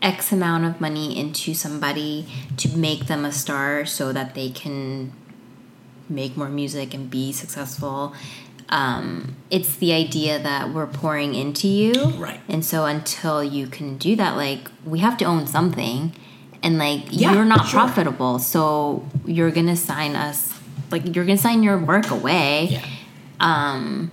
[0.00, 2.24] x amount of money into somebody
[2.56, 5.12] to make them a star so that they can
[6.08, 8.14] make more music and be successful
[8.70, 12.40] um, it's the idea that we're pouring into you, Right.
[12.48, 16.12] And so until you can do that, like we have to own something,
[16.62, 17.80] and like Yeah, you're not sure.
[17.80, 20.52] profitable, so you're gonna sign us,
[20.90, 22.68] like you're gonna sign your work away.
[22.70, 22.84] Yeah.
[23.40, 24.10] Um,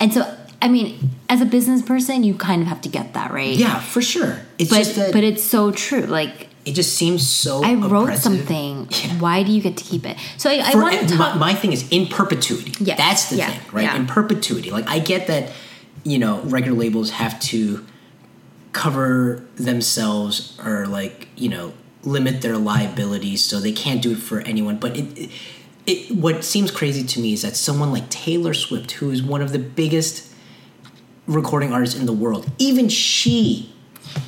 [0.00, 0.26] And so,
[0.60, 3.54] I mean, as a business person, you kind of have to get that right.
[3.54, 4.40] Yeah, for sure.
[4.58, 6.02] It's But just that but it's so true.
[6.06, 7.64] Like it just seems so.
[7.64, 8.22] I wrote oppressive.
[8.22, 8.86] something.
[9.18, 10.16] Why do you get to keep it?
[10.36, 11.34] So I, I want to talk.
[11.36, 12.72] my, my thing is in perpetuity.
[12.84, 13.82] Yes, That's the yeah, thing, right?
[13.82, 13.96] yeah.
[13.96, 14.70] In perpetuity.
[14.70, 15.52] Like I get that,
[16.04, 17.84] you know, record labels have to
[18.72, 24.40] cover themselves or like, you know, limit their liabilities so they can't do it for
[24.40, 24.78] anyone.
[24.78, 25.30] But it, it,
[25.86, 29.42] it what seems crazy to me is that someone like Taylor Swift, who is one
[29.42, 30.32] of the biggest
[31.26, 33.74] recording artists in the world, even she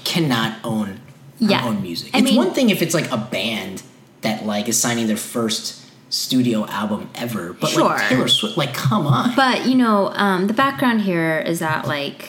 [0.04, 1.00] cannot own
[1.38, 1.66] Yeah.
[1.66, 2.10] own music.
[2.14, 3.82] I it's mean- one thing if it's like a band
[4.22, 7.84] that like is signing their first studio album ever, but Sure.
[7.88, 11.86] like Taylor Swift, like come on, But you know, um, the background here is that
[11.88, 12.28] like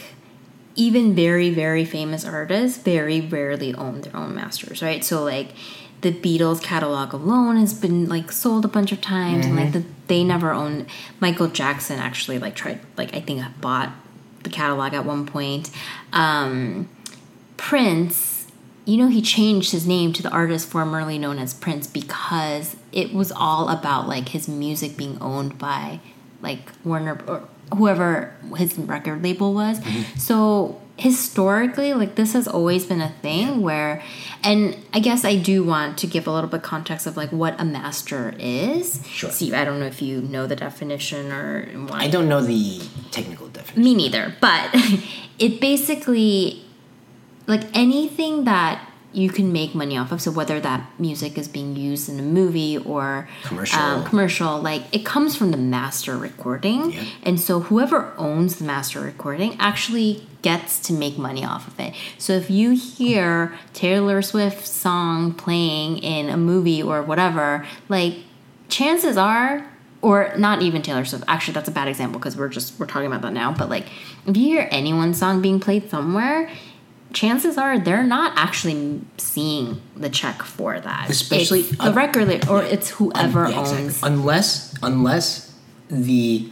[0.76, 5.06] even very very famous artists very rarely own their own masters, right?
[5.06, 5.50] So like
[6.02, 9.84] the Beatles catalog alone has been like sold a bunch of times, and like the,
[10.08, 10.88] they never owned.
[11.20, 13.92] Michael Jackson actually like tried like I think bought
[14.44, 15.72] the catalog at one point.
[16.12, 16.90] Um,
[17.58, 18.35] Prince,
[18.86, 23.14] you know, he changed his name to the artist formerly known as Prince because it
[23.14, 26.00] was all about like his music being owned by
[26.42, 29.80] like Warner or whoever his record label was.
[29.80, 30.20] Mm-hmm.
[30.20, 34.02] So historically, like this has always been a thing where,
[34.44, 37.60] and I guess I do want to give a little bit context of like what
[37.60, 39.06] a master is.
[39.08, 39.32] Sure.
[39.32, 42.82] See, I don't know if you know the definition or want I don't know the
[43.12, 43.84] technical definition.
[43.84, 44.36] me neither.
[44.40, 44.70] But
[45.40, 46.65] it basically,
[47.48, 50.22] like anything that you can make money off of.
[50.22, 53.80] So whether that music is being used in a movie or Commercial.
[53.80, 57.04] um, commercial, like it comes from the master recording, Yeah.
[57.24, 61.94] and so whoever owns the master recording actually gets to make money off of it.
[62.18, 68.16] So if you hear Taylor Swift's song playing in a movie or whatever, like
[68.68, 69.66] chances are
[70.02, 71.24] or not even Taylor Swift.
[71.28, 73.52] Actually, that's a bad example because we're just we're talking about that now.
[73.54, 73.86] But like,
[74.28, 76.50] if you hear anyone's song being played somewhere,
[77.16, 81.10] chances are they're not actually seeing the check for that.
[81.10, 83.84] Especially- it's the uh, record label, or it's whoever Yeah, exactly.
[83.86, 84.04] owns.
[84.04, 85.28] Unless unless
[85.90, 86.50] the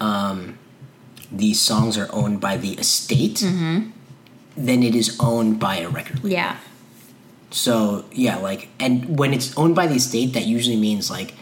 [0.00, 0.58] um
[1.32, 3.40] the songs are owned by the estate,
[4.56, 6.30] then it is owned by a record label.
[6.30, 6.56] Yeah,
[7.50, 11.34] So yeah, like, and when it's owned by the estate, that usually means like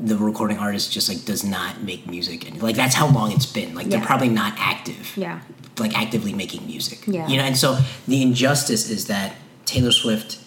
[0.00, 3.46] the recording artist just like does not make music, and like that's how long it's
[3.58, 3.74] been.
[3.74, 3.98] Like Yeah.
[3.98, 5.40] they're probably not active, yeah,
[5.78, 7.04] like actively making music.
[7.06, 7.26] Yeah.
[7.28, 7.42] you know.
[7.44, 9.34] And so the injustice is that
[9.64, 10.38] Taylor Swift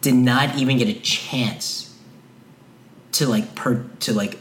[0.00, 1.96] did not even get a chance
[3.12, 4.38] to like per to like.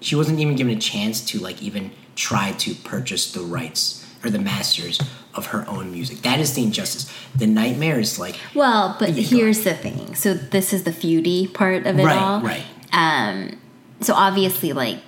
[0.00, 4.30] She wasn't even given a chance to like even try to purchase the rights or
[4.30, 5.00] the masters
[5.34, 6.22] of her own music.
[6.22, 7.12] That is the injustice.
[7.34, 10.14] The nightmare is like Well, but here's the thing.
[10.14, 12.40] So this is the feudy part of it Right, all.
[12.40, 12.64] right.
[12.92, 13.58] Um,
[14.00, 14.98] so obviously, like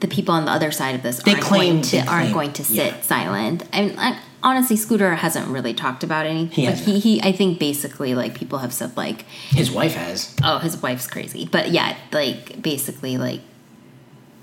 [0.00, 2.08] the people on the other side of this They aren't claim- going to they aren't
[2.26, 3.00] claim, going to sit yeah.
[3.00, 3.64] silent.
[3.72, 6.50] I mean, like, honestly, Scooter hasn't really talked about anything.
[6.50, 10.34] He Like, he, he, I think basically, like people have said, like, his wife has.
[10.44, 11.48] oh, his wife's crazy.
[11.50, 13.40] But yeah, like basically, like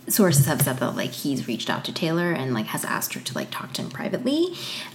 [0.08, 3.20] sources have said that like he's reached out to Taylor and like has asked her
[3.22, 4.50] to like talk to him privately.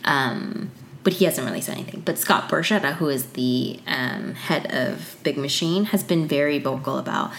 [0.04, 0.70] Um,
[1.02, 2.02] but he hasn't really said anything.
[2.02, 6.98] But Scott Borchetta, who is the um, head of Big Machine, has been very vocal
[6.98, 7.30] about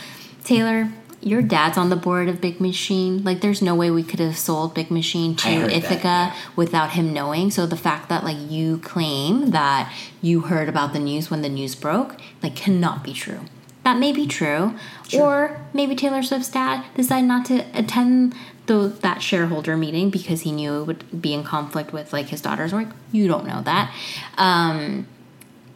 [0.43, 0.89] Taylor.
[1.21, 3.23] Your dad's on the board of Big Machine.
[3.23, 6.03] Like, there's no way we could have sold Big Machine to I heard that, Ithaca
[6.03, 6.35] yeah.
[6.55, 7.51] without him knowing.
[7.51, 11.49] So the fact that like you claim that you heard about the news when the
[11.49, 13.41] news broke, like cannot be true.
[13.83, 14.75] That may be true,
[15.11, 18.35] or maybe Taylor Swift's dad decided not to attend
[18.67, 22.41] the, that shareholder meeting because he knew it would be in conflict with like his
[22.41, 22.89] daughter's work.
[23.11, 23.91] You don't know that.
[24.37, 25.07] Um,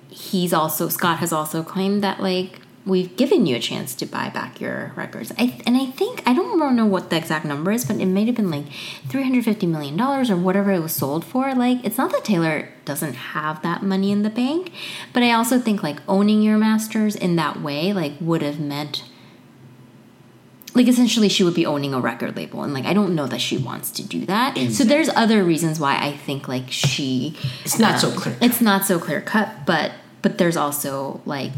[0.10, 4.30] he's also Scott has also claimed that like we've given you a chance to buy
[4.30, 5.32] back your records.
[5.38, 8.28] I and I think I don't know what the exact number is, but it might
[8.28, 8.66] have been like
[9.08, 11.54] three hundred fifty million dollars or whatever it was sold for.
[11.54, 14.72] Like it's not that Taylor doesn't have that money in the bank,
[15.14, 19.04] but I also think like owning your masters in that way like would have meant
[20.74, 23.40] like essentially she would be owning a record label and like i don't know that
[23.40, 27.80] she wants to do that so there's other reasons why i think like she It's
[27.80, 28.36] not so um, clear.
[28.42, 31.54] it's not so clear cut but but there's also like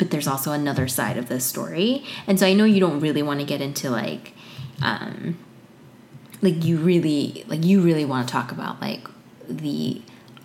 [0.00, 3.22] but there's also another side of this story and so i know you don't really
[3.22, 4.32] want to get into like
[4.80, 5.36] um
[6.40, 9.06] like you really like you really want to talk about like
[9.46, 10.00] the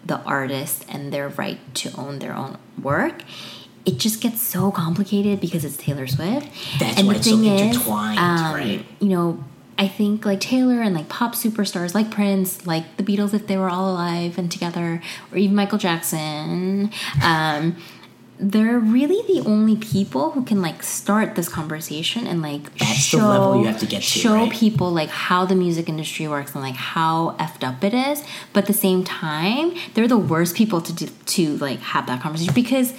[0.05, 3.23] the artist and their right to own their own work
[3.85, 6.49] it just gets so complicated because it's Taylor Swift.
[6.79, 8.85] That's and why the it's so thing is, intertwined, um, right?
[8.99, 9.43] You know,
[9.77, 13.57] I think like Taylor and like pop superstars like Prince, like the Beatles if they
[13.57, 15.01] were all alive and together,
[15.31, 16.91] or even Michael Jackson.
[17.21, 17.77] Um,
[18.37, 22.95] they're really the only people who can like start this conversation and like That's the
[22.95, 24.51] show level you have to get to, show right?
[24.51, 28.23] people like how the music industry works and like how effed up it is.
[28.51, 32.21] But at the same time, they're the worst people to do, to like have that
[32.21, 32.93] conversation because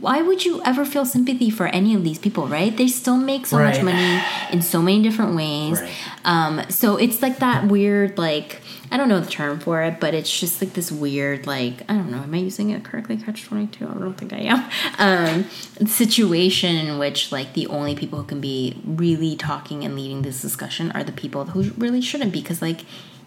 [0.00, 2.76] why would you ever feel sympathy for any of these people, right?
[2.76, 5.80] They still make so much money in so many different ways.
[5.80, 5.92] Right.
[6.24, 8.62] Um, so it's like that weird, like
[8.92, 11.94] I don't know the term for it, but it's just like this weird, like I
[11.94, 12.18] don't know.
[12.18, 13.16] Am I using it correctly?
[13.16, 13.86] Catch twenty two.
[13.86, 14.68] I don't think I am.
[14.98, 15.44] Um,
[15.86, 20.42] situation in which like the only people who can be really talking and leading this
[20.42, 22.80] discussion are the people who really shouldn't, be, because like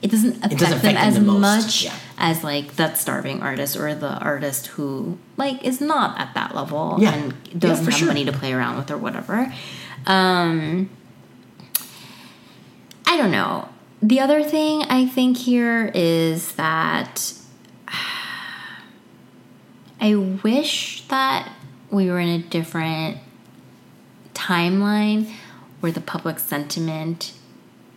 [0.03, 1.95] it doesn't affect, doesn't them affect as the much yeah.
[2.17, 6.97] as like that starving artist or the artist who like is not at that level
[6.99, 7.13] Yeah.
[7.13, 8.07] and doesn't for have sure.
[8.09, 9.53] money to play around with or whatever.
[10.05, 10.89] Um,
[13.07, 13.69] I don't know.
[14.01, 17.33] The other thing I think here is that
[20.01, 21.49] I wish that
[21.89, 23.19] we were in a different
[24.33, 25.31] timeline
[25.79, 27.31] where the public sentiment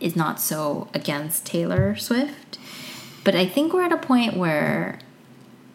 [0.07, 2.59] is not so against Taylor Swift.
[3.25, 5.01] But I think we're at a point where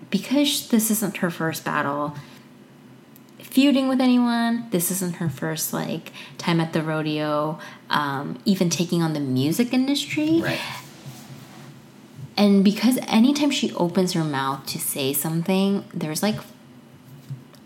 [0.09, 2.15] because this isn't her first battle
[3.39, 7.59] feuding with anyone, this isn't her first like time at the rodeo,
[7.89, 10.41] um, even taking on the music industry.
[10.41, 10.59] Right.
[12.37, 16.37] And because anytime she opens her mouth to say something, there's like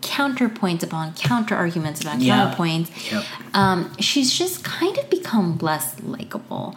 [0.02, 2.52] counterpoints upon counter arguments upon Yeah.
[2.54, 3.12] counterpoints.
[3.12, 3.24] Yep.
[3.54, 6.76] Um, she's just kind of become less likable.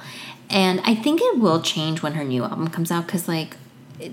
[0.50, 3.56] And I think it will change when her new album comes out because, like,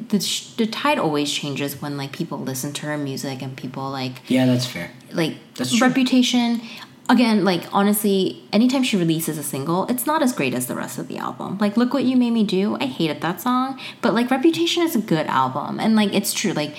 [0.08, 3.88] the, sh- the tide always changes when like people listen to her music and people
[3.88, 4.90] like Yeah, that's fair.
[5.12, 5.86] like That's true.
[5.86, 6.60] reputation
[7.08, 10.98] again like honestly anytime she releases a single it's not as great as the rest
[10.98, 14.12] of the album like look what you made me do i hated that song but
[14.12, 16.74] like reputation is a good album and like it's true like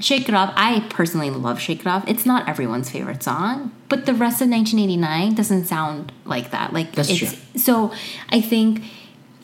[0.00, 4.06] shake it off i personally love shake it off it's not everyone's favorite song but
[4.06, 7.60] the rest of 1989 doesn't sound like that like That's it's true.
[7.60, 7.92] so
[8.30, 8.82] i think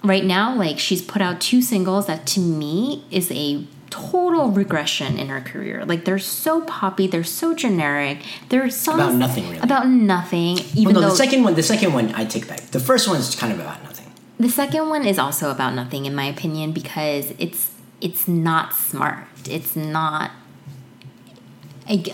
[0.03, 5.19] right now like she's put out two singles that to me is a total regression
[5.19, 9.59] in her career like they're so poppy they're so generic they're songs About nothing, really.
[9.59, 12.61] about nothing even Well, no, though the second one, the second one, I take back.
[12.73, 14.13] The first one's kind of about nothing.
[14.39, 19.25] the second one is also about nothing in my opinion because it's it's not smart
[19.49, 20.31] it's not
[21.89, 22.05] I,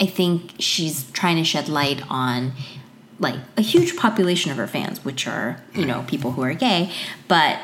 [0.00, 2.52] I think she's trying to shed light on
[3.18, 6.90] like a huge population of her fans which are you know people who are gay
[7.28, 7.58] but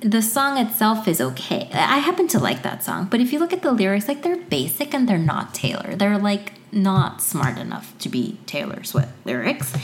[0.00, 1.68] the song itself is okay.
[1.74, 4.36] I happen to like that song but if you look at the lyrics like they're
[4.36, 5.94] basic and they're not taylor.
[5.94, 9.74] They're like not smart enough to be taylor swift lyrics.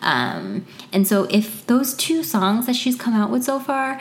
[0.00, 4.00] Um, and so if those two songs that she's come out with so far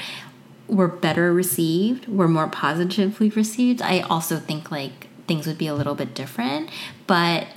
[0.68, 5.74] were better received, were more positively received, I also think like things would be a
[5.74, 6.69] little bit different.
[7.07, 7.47] But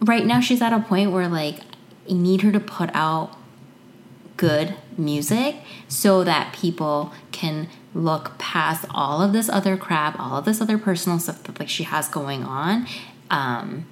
[0.00, 1.60] right now she's at a point where like
[2.06, 3.36] you need her to put out
[4.36, 5.56] good music
[5.88, 10.78] so that people can look past all of this other crap, all of this other
[10.78, 12.86] personal stuff that like she has going on.
[13.30, 13.86] Um,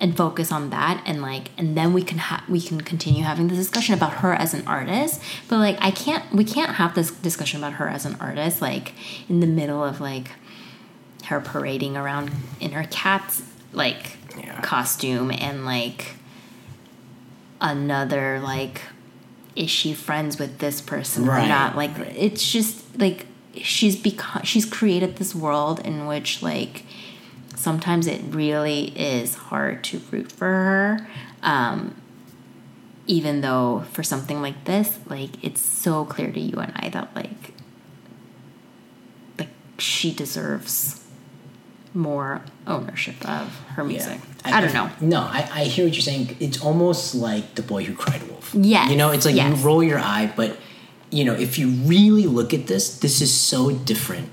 [0.00, 3.48] and focus on that and like and then we can ha- we can continue having
[3.48, 7.10] the discussion about her as an artist but like i can't we can't have this
[7.10, 8.92] discussion about her as an artist like
[9.28, 10.32] in the middle of like
[11.26, 14.60] her parading around in her cat's like Yeah.
[14.60, 16.14] costume and like
[17.60, 18.82] another like
[19.54, 22.14] is she friends with this person or not like right.
[22.16, 26.84] it's just like she's become she's created this world in which like
[27.54, 31.08] sometimes it really is hard to root for her
[31.42, 31.94] um
[33.06, 37.08] even though for something like this like it's so clear to you and i that
[37.16, 37.54] like
[39.38, 39.48] like
[39.78, 41.02] she deserves
[41.96, 46.36] more ownership of her music i, don't know No, I, I hear what you're saying.
[46.38, 48.54] It's almost like the boy who cried wolf.
[48.54, 48.88] Yeah.
[48.90, 49.58] You know, it's like yes.
[49.58, 50.56] you roll your eye, but
[51.10, 54.30] you know, if you really look at this, this is so different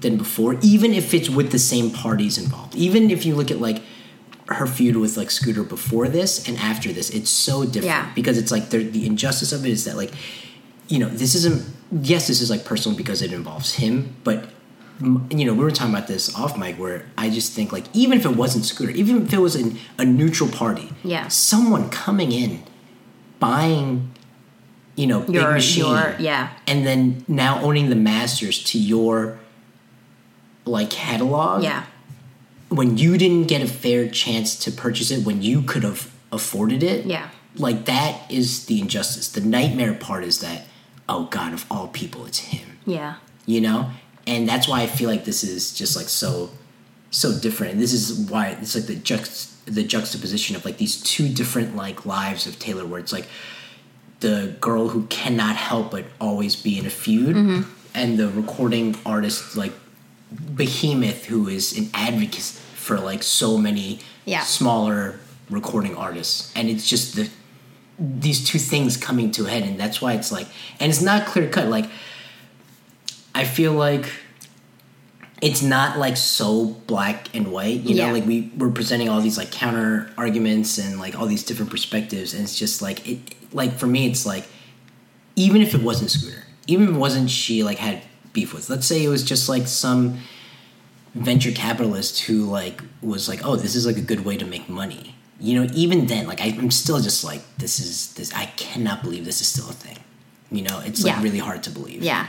[0.00, 0.56] than before.
[0.60, 2.74] Even if it's with the same parties involved.
[2.74, 3.82] Even if you look at like
[4.48, 8.12] her feud with like Scooter before this and after this, it's so different Yeah.
[8.14, 10.12] because it's like there- the injustice of it is that like
[10.88, 11.64] you know this isn't
[12.02, 14.50] yes this is like personal because it involves him but
[15.00, 18.16] you know we were talking about this off mic where i just think like even
[18.18, 21.26] if it wasn't scooter even if it was an, a neutral party Yeah.
[21.28, 22.62] someone coming in
[23.40, 24.12] buying
[24.94, 29.38] you know big machine your yeah and then now owning the masters to your
[30.64, 31.84] like catalog yeah
[32.68, 36.82] when you didn't get a fair chance to purchase it when you could have afforded
[36.82, 37.06] it.
[37.06, 37.28] Yeah.
[37.56, 39.28] Like that is the injustice.
[39.30, 40.66] The nightmare part is that
[41.08, 42.78] oh god of all people it's him.
[42.84, 43.16] Yeah.
[43.46, 43.90] You know?
[44.26, 46.50] And that's why I feel like this is just like so
[47.10, 47.74] so different.
[47.74, 51.74] And this is why it's like the juxt the juxtaposition of like these two different
[51.76, 53.26] like lives of Taylor where it's like
[54.20, 57.70] the girl who cannot help but always be in a feud Mm-hmm.
[57.94, 59.72] and the recording artist like
[60.54, 62.42] behemoth who is an advocate
[62.74, 64.42] for like so many Yeah.
[64.42, 65.18] smaller
[65.50, 67.28] recording artists and it's just the
[67.98, 70.48] these two things coming to a head and that's why it's like
[70.80, 71.86] and it's not clear cut like
[73.34, 74.06] i feel like
[75.42, 78.12] it's not like so black and white you know?
[78.12, 82.32] Like we we're presenting all these like counter arguments and like all these different perspectives
[82.34, 83.18] and it's just like it
[83.52, 84.46] like for me it's like
[85.36, 88.00] even if it wasn't scooter even if it wasn't she like had
[88.32, 90.18] beef with let's say it was just like some
[91.14, 94.68] venture capitalist who like was like oh this is like a good way to make
[94.68, 95.14] money.
[95.40, 99.02] You know even then like I, i'm still just like this is this i cannot
[99.02, 99.98] believe this is still a thing.
[100.50, 101.22] You know it's like Yeah.
[101.22, 102.02] really hard to believe.
[102.02, 102.26] Yeah.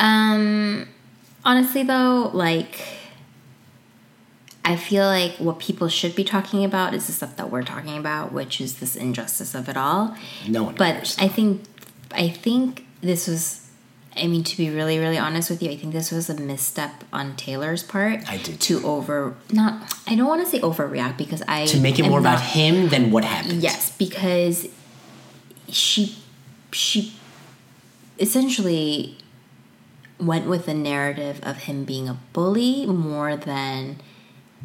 [0.00, 0.88] Um
[1.44, 2.80] honestly though, like
[4.64, 7.96] I feel like what people should be talking about is the stuff that we're talking
[7.96, 10.16] about, which is this injustice of it all.
[10.48, 11.62] no one But cares I think
[12.12, 13.68] I think this was
[14.16, 17.04] I mean to be really really honest with you, I think this was a misstep
[17.12, 18.28] on Taylor's part.
[18.28, 21.98] I do to over not I don't want to say overreact because I to make
[21.98, 24.66] it more about him than what happened Yes, because
[25.68, 26.16] she
[26.72, 27.14] she
[28.18, 29.16] essentially
[30.20, 33.96] went with the narrative of him being a bully more than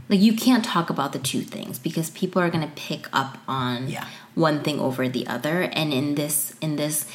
[0.10, 3.38] like you can't talk about the two things because people are going to pick up
[3.48, 4.06] on Yeah.
[4.36, 7.06] one thing over the other and in this in this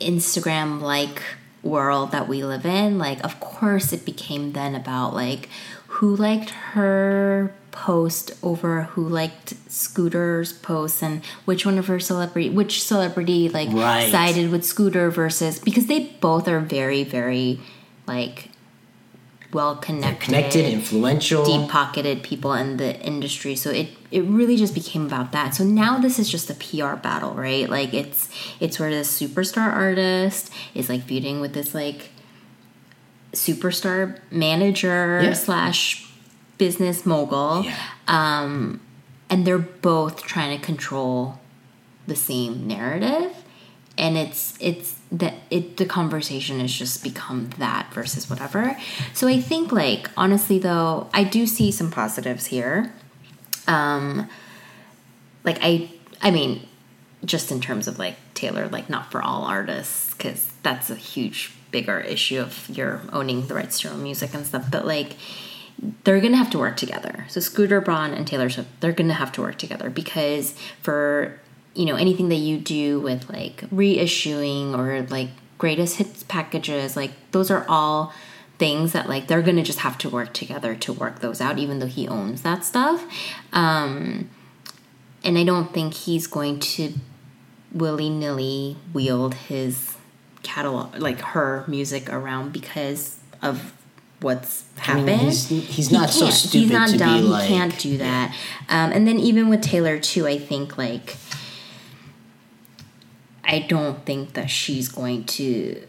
[0.00, 1.22] Instagram like
[1.62, 5.48] world that we live in, like of course it became then about like
[5.96, 12.48] who liked her post over who liked Scooter's post and which one of her celebrity
[12.50, 14.10] which celebrity like Right.
[14.10, 17.60] sided with Scooter versus because they both are very very
[18.06, 18.50] like
[19.52, 23.54] well connected connected influential deep pocketed people in the industry.
[23.56, 25.54] So it it really just became about that.
[25.54, 27.68] So now this is just a PR battle, right?
[27.68, 28.28] Like it's
[28.60, 32.10] it's where this superstar artist is like feuding with this like
[33.36, 35.32] superstar manager Yeah.
[35.34, 36.06] slash
[36.58, 37.62] business mogul.
[37.64, 37.76] yeah
[39.28, 41.38] And they're both trying to control
[42.06, 43.32] the same narrative.
[43.98, 48.76] And it's it's that it the conversation has just become that versus whatever.
[49.14, 52.92] So I think like honestly though, I do see some positives here.
[53.66, 54.28] Um
[55.44, 55.90] like I
[56.22, 56.66] I mean
[57.24, 61.50] just in terms of like Taylor like not for all artists cuz that's a huge
[61.70, 65.16] bigger issue of you're owning the rights to your own music and stuff but like
[66.04, 67.26] they're gonna have to work together.
[67.28, 71.38] So Scooter Braun and Taylor Swift, they're gonna have to work together because for
[71.74, 77.12] you know anything that you do with like reissuing or like greatest hits packages, like
[77.32, 78.12] those are all
[78.58, 81.78] things that like they're gonna just have to work together to work those out, even
[81.78, 83.04] though he owns that stuff.
[83.52, 84.30] Um,
[85.22, 86.94] and I don't think he's going to
[87.72, 89.95] willy nilly wield his
[90.42, 93.72] catalog, like her music around because of
[94.20, 95.06] what's I happened.
[95.06, 97.20] mean, he's, he's He not so stupid He's not to dumb.
[97.22, 98.34] be like he can't do that.
[98.68, 101.16] Um, and then even with Taylor too, I think like
[103.44, 105.82] I don't think that she's going to.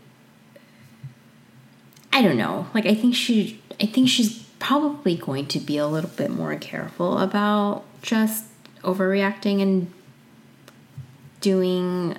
[2.14, 2.68] I don't know.
[2.74, 3.62] Like I think she.
[3.82, 8.45] I think she's probably going to be a little bit more careful about just
[8.84, 9.91] overreacting and
[11.41, 12.18] doing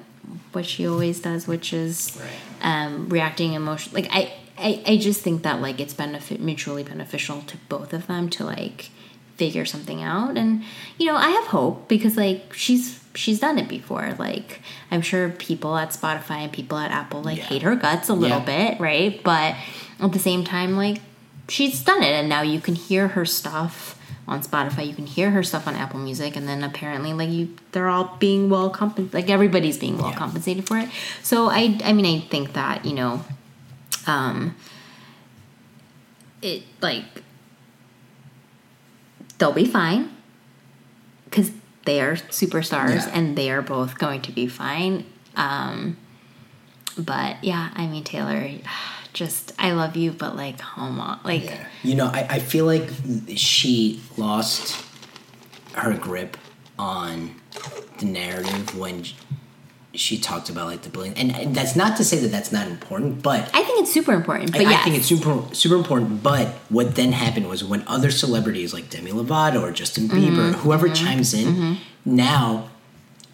[0.53, 2.21] what she always does, which is
[2.63, 3.93] um, reacting emotion.
[3.95, 8.07] Like I, I, I just think that like it's benefit mutually beneficial to both of
[8.07, 8.91] them to like
[9.37, 10.37] figure something out.
[10.37, 10.63] And
[10.99, 14.15] you know, I have hope because like she's she's done it before.
[14.19, 14.61] Like
[14.91, 17.45] I'm sure people at Spotify and people at Apple like Yeah.
[17.45, 18.71] hate her guts a little Yeah.
[18.71, 19.23] bit, right?
[19.23, 19.55] But
[20.01, 21.01] at the same time, like
[21.49, 23.98] she's done it, and now you can hear her stuff
[24.29, 24.87] on Spotify.
[24.87, 28.17] You can hear her stuff on Apple Music, and then apparently, like you, they're all
[28.19, 29.15] being well compensated.
[29.15, 30.17] Like everybody's being well Yeah.
[30.17, 30.89] compensated for it.
[31.23, 33.25] So I, I mean, I think that you know,
[34.07, 34.55] um,
[36.43, 37.05] it like
[39.39, 40.11] they'll be fine
[41.25, 41.51] because
[41.85, 43.11] they are superstars Yeah.
[43.15, 45.05] and they are both going to be fine.
[45.37, 45.97] Um,
[46.97, 48.51] but yeah, I mean Taylor,
[49.13, 51.67] just I love you, but like home on, like Yeah.
[51.83, 52.89] You know, I, I feel like
[53.37, 54.85] she lost
[55.75, 56.37] her grip
[56.79, 57.35] on
[57.99, 59.05] the narrative when
[59.95, 63.21] she talked about like the bullying, and, that's not to say that that's not important,
[63.23, 64.53] but I think it's super important.
[64.53, 64.81] But I, yes.
[64.81, 66.23] I think it's super super important.
[66.23, 70.61] But what then happened was when other celebrities like Demi Lovato or Justin Bieber, Mm-hmm.
[70.61, 72.69] whoever chimes in, now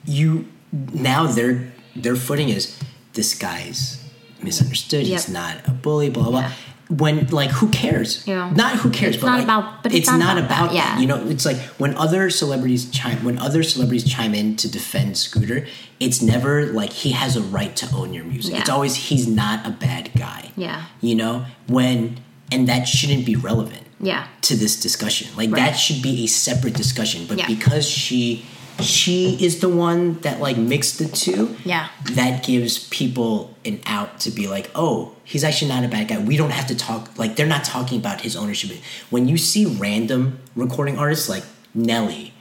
[0.06, 2.78] you now their their footing is
[3.12, 4.03] this guy's
[4.45, 5.05] misunderstood.
[5.07, 6.11] He's not a bully.
[6.11, 6.40] Blah blah.
[6.40, 6.53] Yeah.
[6.90, 8.26] When like who cares?
[8.26, 8.51] Yeah.
[8.55, 10.66] Not who cares, It's but not like, about- but it's it's not not about about
[10.72, 10.99] that, yeah.
[11.01, 15.16] You know, it's like when other celebrities chime when other celebrities chime in to defend
[15.16, 15.66] Scooter,
[15.99, 18.53] it's never like he has a right to own your music.
[18.53, 18.61] Yeah.
[18.61, 20.51] It's always he's not a bad guy.
[20.57, 20.84] Yeah.
[21.01, 22.18] You know, when
[22.53, 24.26] and that shouldn't be relevant Yeah.
[24.42, 25.28] to this discussion.
[25.38, 25.61] Like Right.
[25.70, 27.24] that should be a separate discussion.
[27.26, 27.47] But Yeah.
[27.47, 28.45] because she
[28.80, 31.88] she is the one that like mixed the two, Yeah.
[32.12, 36.18] that gives people an out to be like, oh, he's actually not a bad guy.
[36.18, 38.76] We don't have to talk like they're not talking about his ownership.
[39.10, 41.44] When you see random recording artists like
[41.74, 42.32] Nelly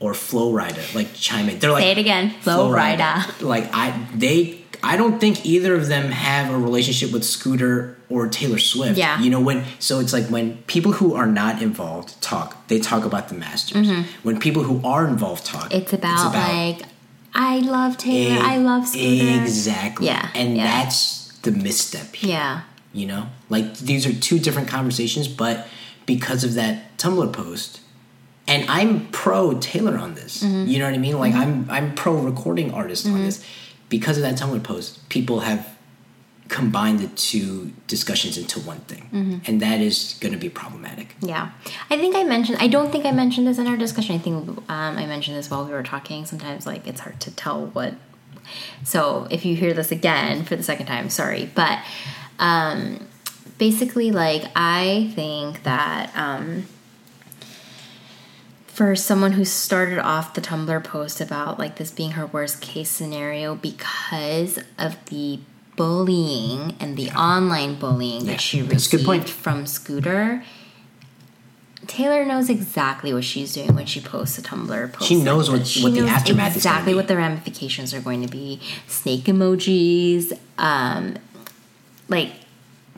[0.00, 2.30] or Flo Rida like chime in, they're like Say it again.
[2.40, 3.40] Flo Rida.
[3.42, 8.26] Like I they I don't think either of them have a relationship with Scooter or
[8.28, 8.98] Taylor Swift.
[8.98, 9.20] Yeah.
[9.20, 13.04] You know when so it's like when people who are not involved talk, they talk
[13.04, 13.88] about the masters.
[14.22, 15.76] When people who are involved talk, Mm-hmm.
[15.82, 16.82] It's about, like
[17.34, 18.36] I love Taylor.
[18.36, 19.40] e- I love Scooter.
[19.42, 20.06] Exactly.
[20.06, 20.64] Yeah, And yeah.
[20.66, 22.30] that's the misstep here.
[22.30, 22.60] Yeah.
[22.92, 23.26] You know?
[23.48, 25.66] Like these are two different conversations, but
[26.06, 27.80] because of that Tumblr post,
[28.48, 30.42] and I'm pro Taylor on this.
[30.42, 30.68] Mm-hmm.
[30.68, 31.18] You know what I mean?
[31.18, 33.44] Like I'm I'm pro recording artist on this.
[33.92, 35.76] Because of that Tumblr post, people have
[36.48, 39.02] combined the two discussions into one thing.
[39.12, 39.38] Mm-hmm.
[39.44, 41.14] And that is gonna be problematic.
[41.20, 41.50] Yeah,
[41.90, 42.56] I think I mentioned.
[42.58, 44.14] I don't think I mentioned this in our discussion.
[44.14, 46.24] I think um, I mentioned this while we were talking.
[46.24, 47.92] Sometimes, like it's hard to tell what.
[48.82, 51.78] So if you hear this again for the second time, sorry, but
[52.38, 53.06] um,
[53.58, 56.66] basically, like I think that um,
[58.72, 62.88] for someone who started off the Tumblr post about like this being her worst case
[62.90, 65.40] scenario because of the
[65.76, 69.28] bullying and the online bullying Yeah, that she received point.
[69.28, 70.42] from Scooter.
[71.86, 75.08] Taylor knows exactly what she's doing when she posts a Tumblr post.
[75.08, 75.82] She knows like what- this.
[75.82, 78.60] what the knows aftermath is exactly what the ramifications are going to be.
[78.86, 81.16] Snake emojis, um,
[82.08, 82.30] like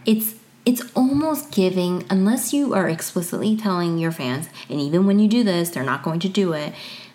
[0.04, 0.34] it's
[0.66, 5.42] it's almost giving unless you are explicitly telling your fans and even when you do
[5.44, 6.72] this they're not going to do it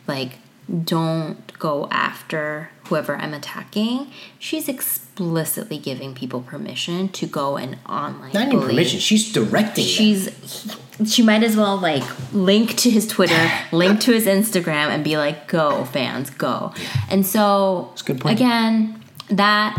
[0.08, 0.38] like
[0.84, 8.32] don't go after whoever i'm attacking she's explicitly giving people permission to go and online
[8.34, 9.00] Not even permission.
[9.00, 9.84] She's directing.
[9.84, 9.92] them.
[9.92, 10.76] she's
[11.12, 15.18] she might as well like link to his twitter link to his instagram and be
[15.18, 16.72] like go fans go
[17.10, 18.38] and so good point.
[18.40, 19.76] again that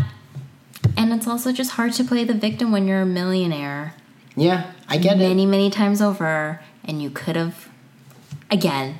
[0.97, 3.93] and it's also just hard to play the victim when you're a millionaire
[4.35, 5.19] Yeah, I get it.
[5.27, 7.69] many many times over and you could have
[8.49, 8.95] again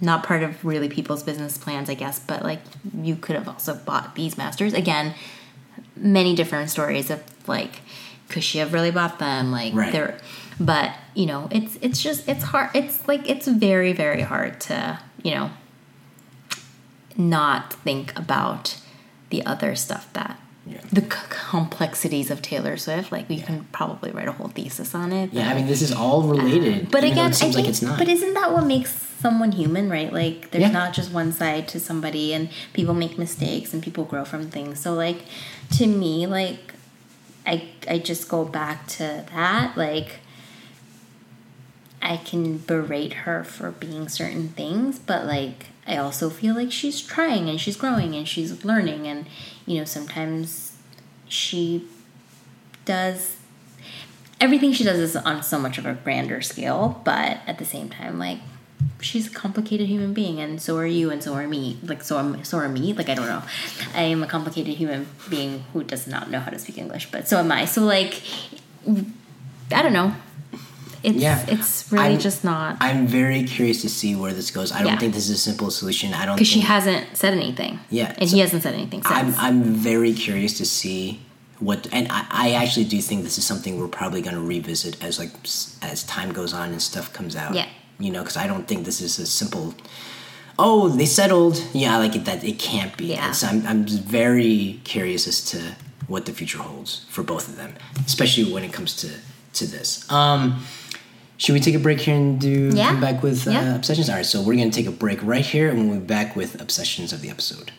[0.00, 2.60] not part of really people's business plans i guess but like
[3.02, 5.14] you could have also bought these masters again
[5.96, 7.80] many different stories of like
[8.28, 9.92] could she have really bought them like Right.
[9.92, 10.18] they're
[10.58, 14.98] but you know it's it's just it's hard it's like it's very very hard to
[15.22, 15.50] you know
[17.16, 18.80] not think about
[19.30, 20.80] the other stuff that Yeah.
[20.92, 21.08] the c-
[21.50, 25.50] complexities of Taylor Swift like we can probably write a whole thesis on it Yeah,
[25.50, 26.90] I mean this is all um, related.
[26.90, 27.98] but again, it seems I think, like it's not.
[27.98, 30.12] But isn't that what makes someone human, right?
[30.12, 30.70] Like, there's Yeah.
[30.70, 34.80] not just one side to somebody, and people make mistakes, and people grow from things.
[34.80, 35.18] So, like,
[35.78, 36.72] to me, like,
[37.46, 39.76] I I just go back to that.
[39.76, 40.20] Like,
[42.02, 47.00] I can berate her for being certain things, but like, I also feel like she's
[47.00, 49.26] trying and she's growing and she's learning, and
[49.66, 50.76] you know, sometimes
[51.28, 51.84] she
[52.84, 53.36] does
[54.40, 57.90] everything she does is on so much of a grander scale, but at the same
[57.90, 58.38] time, like
[59.00, 61.78] she's a complicated human being, and so are you, and so are me.
[61.82, 62.92] Like so, am so are me.
[62.92, 63.42] Like I don't know,
[63.94, 67.28] I am a complicated human being who does not know how to speak English, but
[67.28, 67.66] so am I.
[67.66, 68.22] So like,
[68.86, 70.14] I don't know.
[71.02, 71.44] It's Yeah.
[71.48, 74.70] it's really I'm- just not I'm very curious to see where this goes.
[74.72, 74.98] I don't Yeah.
[74.98, 76.12] think this is a simple solution.
[76.14, 77.80] I don't because she hasn't said anything.
[77.90, 79.14] Yeah, and so- he hasn't said anything since.
[79.14, 81.20] I'm I'm very curious to see
[81.58, 84.96] what and I, I actually do think this is something we're probably going to revisit
[85.02, 85.32] as like
[85.82, 87.54] as time goes on and stuff comes out.
[87.54, 87.66] Yeah.
[87.98, 89.74] You know, because I don't think this is a simple.
[90.58, 91.62] Oh, they settled.
[91.72, 92.44] Yeah, like it, that.
[92.44, 93.06] It can't be.
[93.06, 93.32] Yeah.
[93.32, 95.58] So I'm I'm very curious as to
[96.06, 97.72] what the future holds for both of them,
[98.06, 99.08] especially when it comes to
[99.58, 100.04] to this.
[100.10, 100.64] Um,
[101.40, 102.88] should we take a break here and do Yeah.
[102.90, 103.74] come back with uh, Yeah.
[103.74, 104.10] obsessions?
[104.10, 106.60] All right, so we're gonna take a break right here, and we'll be back with
[106.60, 107.72] obsessions of the episode.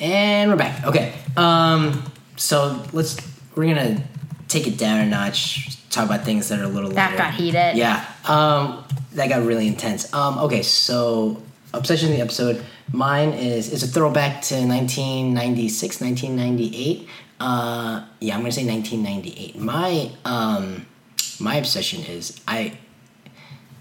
[0.00, 0.84] And we're back.
[0.84, 1.12] Okay.
[1.36, 2.02] Um,
[2.36, 3.16] so let's
[3.54, 4.02] we're gonna
[4.48, 5.76] take it down a notch.
[5.90, 7.18] Talk about things that are a little That lighter.
[7.18, 7.76] got heated.
[7.76, 8.04] Yeah.
[8.26, 10.12] Um, that got really intense.
[10.14, 10.62] Um, okay.
[10.62, 11.42] So
[11.74, 12.64] obsession of the episode.
[12.92, 17.06] Mine is is a throwback to 1996, 1998.
[17.38, 19.58] Uh, yeah, I'm gonna say 1998.
[19.60, 20.86] My um,
[21.40, 22.78] my obsession is I.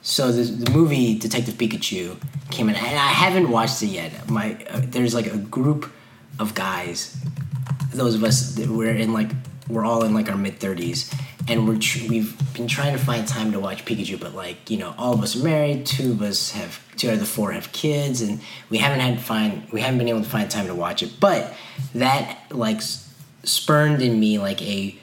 [0.01, 2.17] So the, the movie Detective Pikachu
[2.51, 4.29] came in, and I haven't watched it yet.
[4.29, 5.91] My uh, there's like a group
[6.39, 7.17] of guys,
[7.93, 9.29] those of us that we're in like
[9.67, 11.13] we're all in like our mid thirties,
[11.47, 14.77] and we're tr- we've been trying to find time to watch Pikachu, but like you
[14.77, 15.85] know, all of us are married.
[15.85, 18.39] Two of us have two out of the four have kids, and
[18.69, 21.19] we haven't had find we haven't been able to find time to watch it.
[21.19, 21.53] But
[21.93, 22.81] that like
[23.43, 24.95] spurned in me like a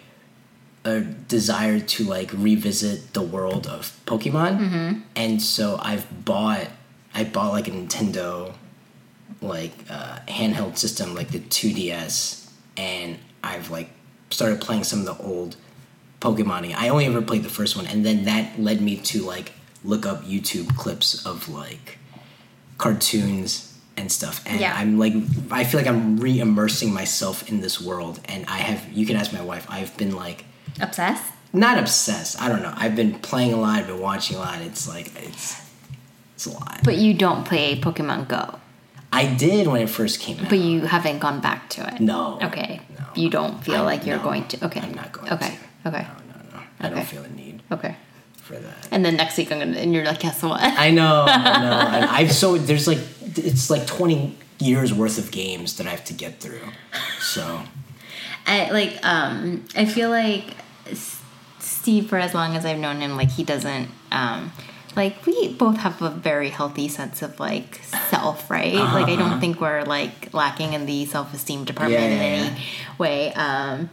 [0.87, 6.69] a desire to like revisit the world of Pokemon, and so I've bought
[7.15, 8.53] I bought like a Nintendo
[9.43, 13.91] like uh, handheld system like the 2DS, and I've like
[14.31, 15.57] started playing some of the old
[16.21, 16.75] Pokemon.
[16.75, 19.53] I only ever played the first one, and then that led me to like
[19.85, 21.99] look up YouTube clips of like
[22.79, 24.43] cartoons and stuff.
[24.47, 24.75] And Yeah.
[24.77, 25.15] I'm like,
[25.51, 28.21] I feel like I'm re-immersing myself in this world.
[28.27, 29.67] And I have, you can ask my wife.
[29.71, 30.45] I've been like,
[30.81, 31.33] Obsessed?
[31.53, 32.41] not obsessed.
[32.43, 32.75] I don't know.
[32.77, 33.79] I've been playing a lot.
[33.79, 34.61] I've been watching a lot.
[34.61, 35.63] It's like it's
[36.35, 36.81] it's a lot.
[36.85, 38.59] But you don't play Pokemon Go.
[39.13, 40.51] I did when it first came out.
[40.51, 42.01] But you haven't gone back to it.
[42.01, 42.39] No.
[42.43, 42.81] Okay.
[42.99, 43.05] No.
[43.15, 44.25] You don't feel I- like you're no.
[44.25, 44.67] going to.
[44.67, 44.81] Okay.
[44.81, 45.57] I'm not going Okay.
[45.83, 45.89] to.
[45.89, 46.03] Okay.
[46.03, 46.63] No, no, no.
[46.81, 47.97] I don't feel a need Okay.
[48.43, 48.89] for that.
[48.91, 50.61] And then next week I'm gonna, and you're like, guess what?
[50.87, 51.79] I know, I know.
[51.97, 52.99] And I've so there's like
[53.37, 56.61] it's like 20 years worth of games that I have to get through.
[57.21, 57.63] So
[58.47, 60.55] I like um I feel like
[61.59, 64.53] Steve for as long as I've known him like he doesn't um
[64.95, 67.81] like we both have a very healthy sense of like
[68.11, 68.75] self, right?
[68.75, 72.59] Like I don't think we're like lacking in the self-esteem department Yeah, in any yeah.
[72.99, 73.33] way.
[73.35, 73.91] Um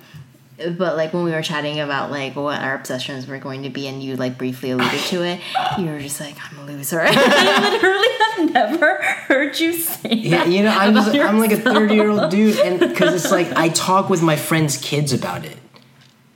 [0.77, 3.87] but like when we were chatting about like what our obsessions were going to be
[3.87, 5.41] and you like briefly alluded to it,
[5.79, 7.01] you were just like, I'm a loser.
[7.05, 11.51] I literally have never heard you say yeah, that you know, I'm just, I'm like
[11.51, 15.11] a 30 year old dude, and because it's like I talk with my friends' kids
[15.11, 15.57] about it.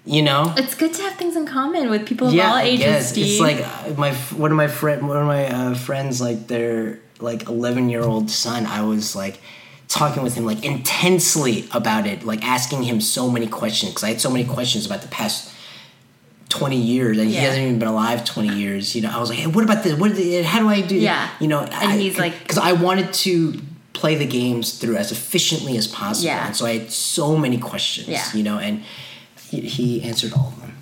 [0.08, 2.64] You know, It's good to have things in common with people of yeah, all I
[2.64, 3.10] ages, guess.
[3.10, 3.26] Steve.
[3.28, 7.00] It's like uh, my one of my friend, one of my uh, friends, like their
[7.20, 8.66] like 11 year old son.
[8.66, 9.42] I was like
[9.90, 14.10] talking with him like intensely about it, like asking him so many questions because I
[14.10, 15.54] had so many questions about the past
[16.50, 18.96] 20 years and he hasn't even been alive 20 years.
[18.96, 20.00] You know, I was like, hey, what about this?
[20.00, 20.16] What?
[20.16, 20.96] The, how do I do?
[20.96, 21.30] Yeah.
[21.42, 23.60] you know, And he's like- because I wanted to
[23.92, 26.46] play the games through as efficiently as possible, Yeah.
[26.48, 28.08] and so I had so many questions.
[28.08, 28.24] Yeah.
[28.34, 28.84] you know, and
[29.50, 30.74] he, he answered all of them.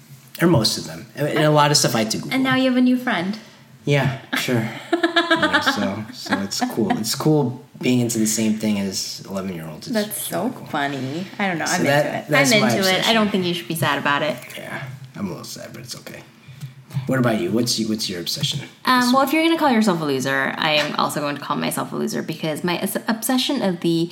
[0.41, 2.33] Or most of them, and a lot of stuff I had to Google.
[2.33, 3.39] and now you have a new friend.
[3.85, 4.67] Yeah, sure.
[5.35, 6.97] Know, so so it's cool.
[6.97, 9.87] It's cool being into the same thing as eleven year olds.
[9.87, 11.25] That's so funny.
[11.39, 11.65] I don't know.
[11.67, 12.53] I'm that- into it.
[12.53, 13.07] I'm into it.
[13.07, 14.37] I don't think you should be sad about it.
[14.57, 14.83] Yeah,
[15.15, 16.21] I'm a little sad, but it's okay.
[17.07, 17.51] What about you?
[17.51, 18.67] What's you, what's your obsession?
[18.85, 21.41] Um, well, if you're going to call yourself a loser, I am also going to
[21.41, 24.11] call myself a loser because my obsession of the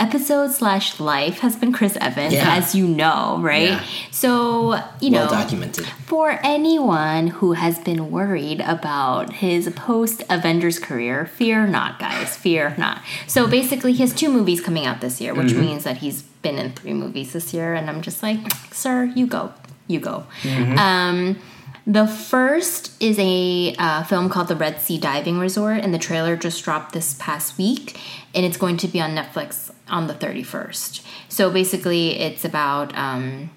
[0.00, 2.56] episode slash life has been Chris Evans, Yeah.
[2.56, 3.68] as you know, right?
[3.70, 3.84] Yeah.
[4.10, 5.86] So, you well know, documented.
[6.06, 12.36] for anyone who has been worried about his post Avengers career, fear not, guys.
[12.36, 13.00] Fear not.
[13.28, 15.60] So basically, he has two movies coming out this year, which Mm-hmm.
[15.60, 17.74] means that he's been in three movies this year.
[17.74, 18.40] And I'm just like,
[18.72, 19.52] sir, you go.
[19.86, 20.26] You go.
[20.42, 20.78] Mm-hmm.
[20.78, 21.38] Um,
[21.86, 26.36] the first is a uh, film called The Red Sea Diving Resort, and the trailer
[26.36, 27.98] just dropped this past week,
[28.34, 31.04] and it's going to be on Netflix on the 31st.
[31.28, 32.96] So basically, it's about.
[32.96, 33.50] Um,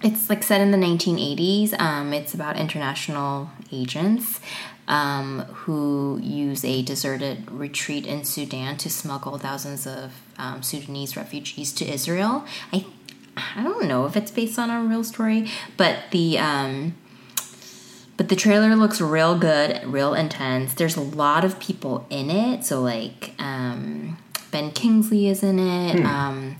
[0.00, 1.78] it's like set in the 1980s.
[1.80, 4.40] Um, it's about international agents
[4.86, 11.72] um, who use a deserted retreat in Sudan to smuggle thousands of um, Sudanese refugees
[11.74, 12.44] to Israel.
[12.72, 12.86] I
[13.56, 16.94] I don't know if it's based on a real story, but the um,
[18.16, 20.74] but the trailer looks real good, real intense.
[20.74, 24.18] There's a lot of people in it, so like um,
[24.50, 26.04] Ben Kingsley is in it.
[26.04, 26.56] Um,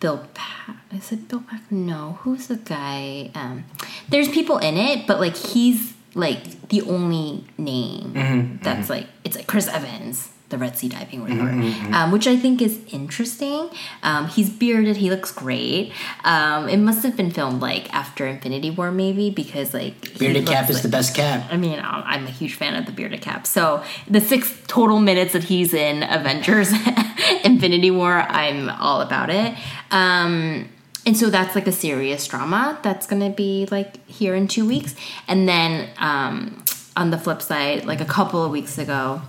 [0.00, 1.70] Bill pa- is it Bill Pack?
[1.70, 3.30] No, who's the guy?
[3.34, 3.64] Um,
[4.08, 9.46] there's people in it, but like he's like the only name that's like it's like
[9.46, 13.70] Chris Evans, the Red Sea Diving Resort, um, which I think is interesting.
[14.02, 15.92] Um, he's bearded, he looks great.
[16.24, 20.68] Um, it must have been filmed like after Infinity War, maybe because like Bearded cap
[20.68, 21.46] is like- the best cap.
[21.50, 23.46] I mean, I'm I'm a huge fan of the bearded cap.
[23.46, 26.70] So the six total minutes that he's in Avengers
[27.44, 29.54] Infinity War, I'm all about it.
[29.90, 30.68] Um,
[31.06, 34.94] and so that's like a serious drama that's gonna be like here in two weeks.
[35.28, 36.62] And then um,
[36.96, 39.22] on the flip side, like a couple of weeks ago,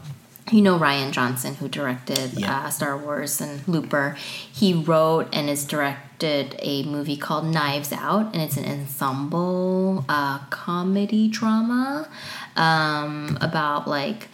[0.51, 2.65] you know Rian Johnson, who directed Yeah.
[2.65, 4.15] uh, Star Wars and Looper.
[4.51, 10.39] He wrote and has directed a movie called Knives Out, and it's an ensemble uh,
[10.49, 12.07] comedy drama
[12.55, 14.27] um, about like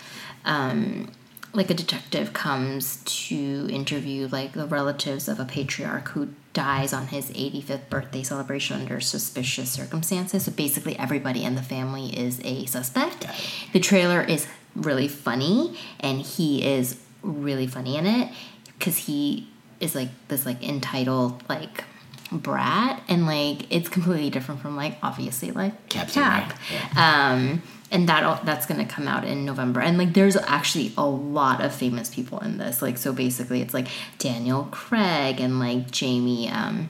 [0.45, 1.09] um,
[1.53, 7.07] like a detective comes to interview like the relatives of a patriarch who dies on
[7.07, 10.45] his 85th birthday celebration under suspicious circumstances.
[10.45, 13.25] So basically, everybody in the family is a suspect.
[13.73, 14.47] The trailer is
[14.77, 18.31] really funny, and he is really funny in it
[18.77, 19.47] because he
[19.79, 21.83] is like this like entitled like
[22.31, 28.09] brat and like it's completely different from like obviously like Captain cap Ray, um and
[28.09, 29.79] that that's gonna come out in november.
[29.79, 32.81] And like there's actually a lot of famous people in this.
[32.81, 36.89] Like so basically it's like daniel craig and like jamie um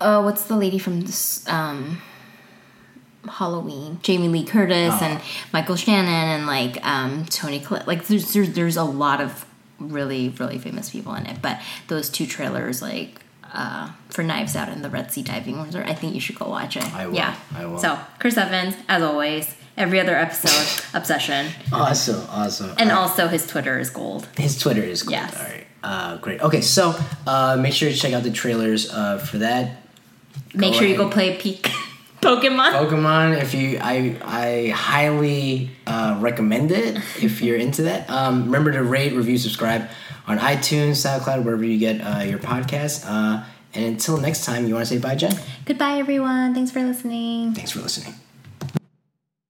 [0.00, 2.02] oh what's the lady from this um
[3.28, 5.04] Halloween, Jamie Lee Curtis Oh.
[5.04, 5.20] and
[5.52, 7.86] Michael Shannon and like um, Toni Collette.
[7.86, 9.44] Like there's, there's there's a lot of
[9.78, 11.40] really really famous people in it.
[11.42, 13.20] But those two trailers, like
[13.54, 16.48] uh, for Knives Out and the Red Sea Diving Resort, I think you should go
[16.48, 16.84] watch it.
[16.94, 17.14] I will.
[17.14, 17.78] Yeah, I will.
[17.78, 22.70] So Chris Evans, as always, every other episode, obsession, Awesome, awesome.
[22.78, 22.96] and right.
[22.98, 24.26] also his Twitter is gold.
[24.36, 25.12] His Twitter is cool.
[25.12, 25.36] Yes.
[25.38, 25.66] All right.
[25.84, 26.40] Uh, great.
[26.40, 26.94] Okay, so
[27.26, 29.82] uh, make sure to check out the trailers uh, for that.
[30.54, 31.68] Make Go sure you go play Peak
[32.22, 32.70] Pokemon.
[32.70, 38.08] Pokemon, if you, I, I highly uh, recommend it if you're into that.
[38.08, 39.88] Um, remember to rate, review, subscribe
[40.28, 43.04] on iTunes, SoundCloud, wherever you get uh, your podcast.
[43.06, 43.44] Uh,
[43.74, 45.34] and until next time, you want to say bye, Jen?
[45.64, 46.54] Goodbye, everyone.
[46.54, 47.54] Thanks for listening.
[47.54, 48.14] Thanks for listening.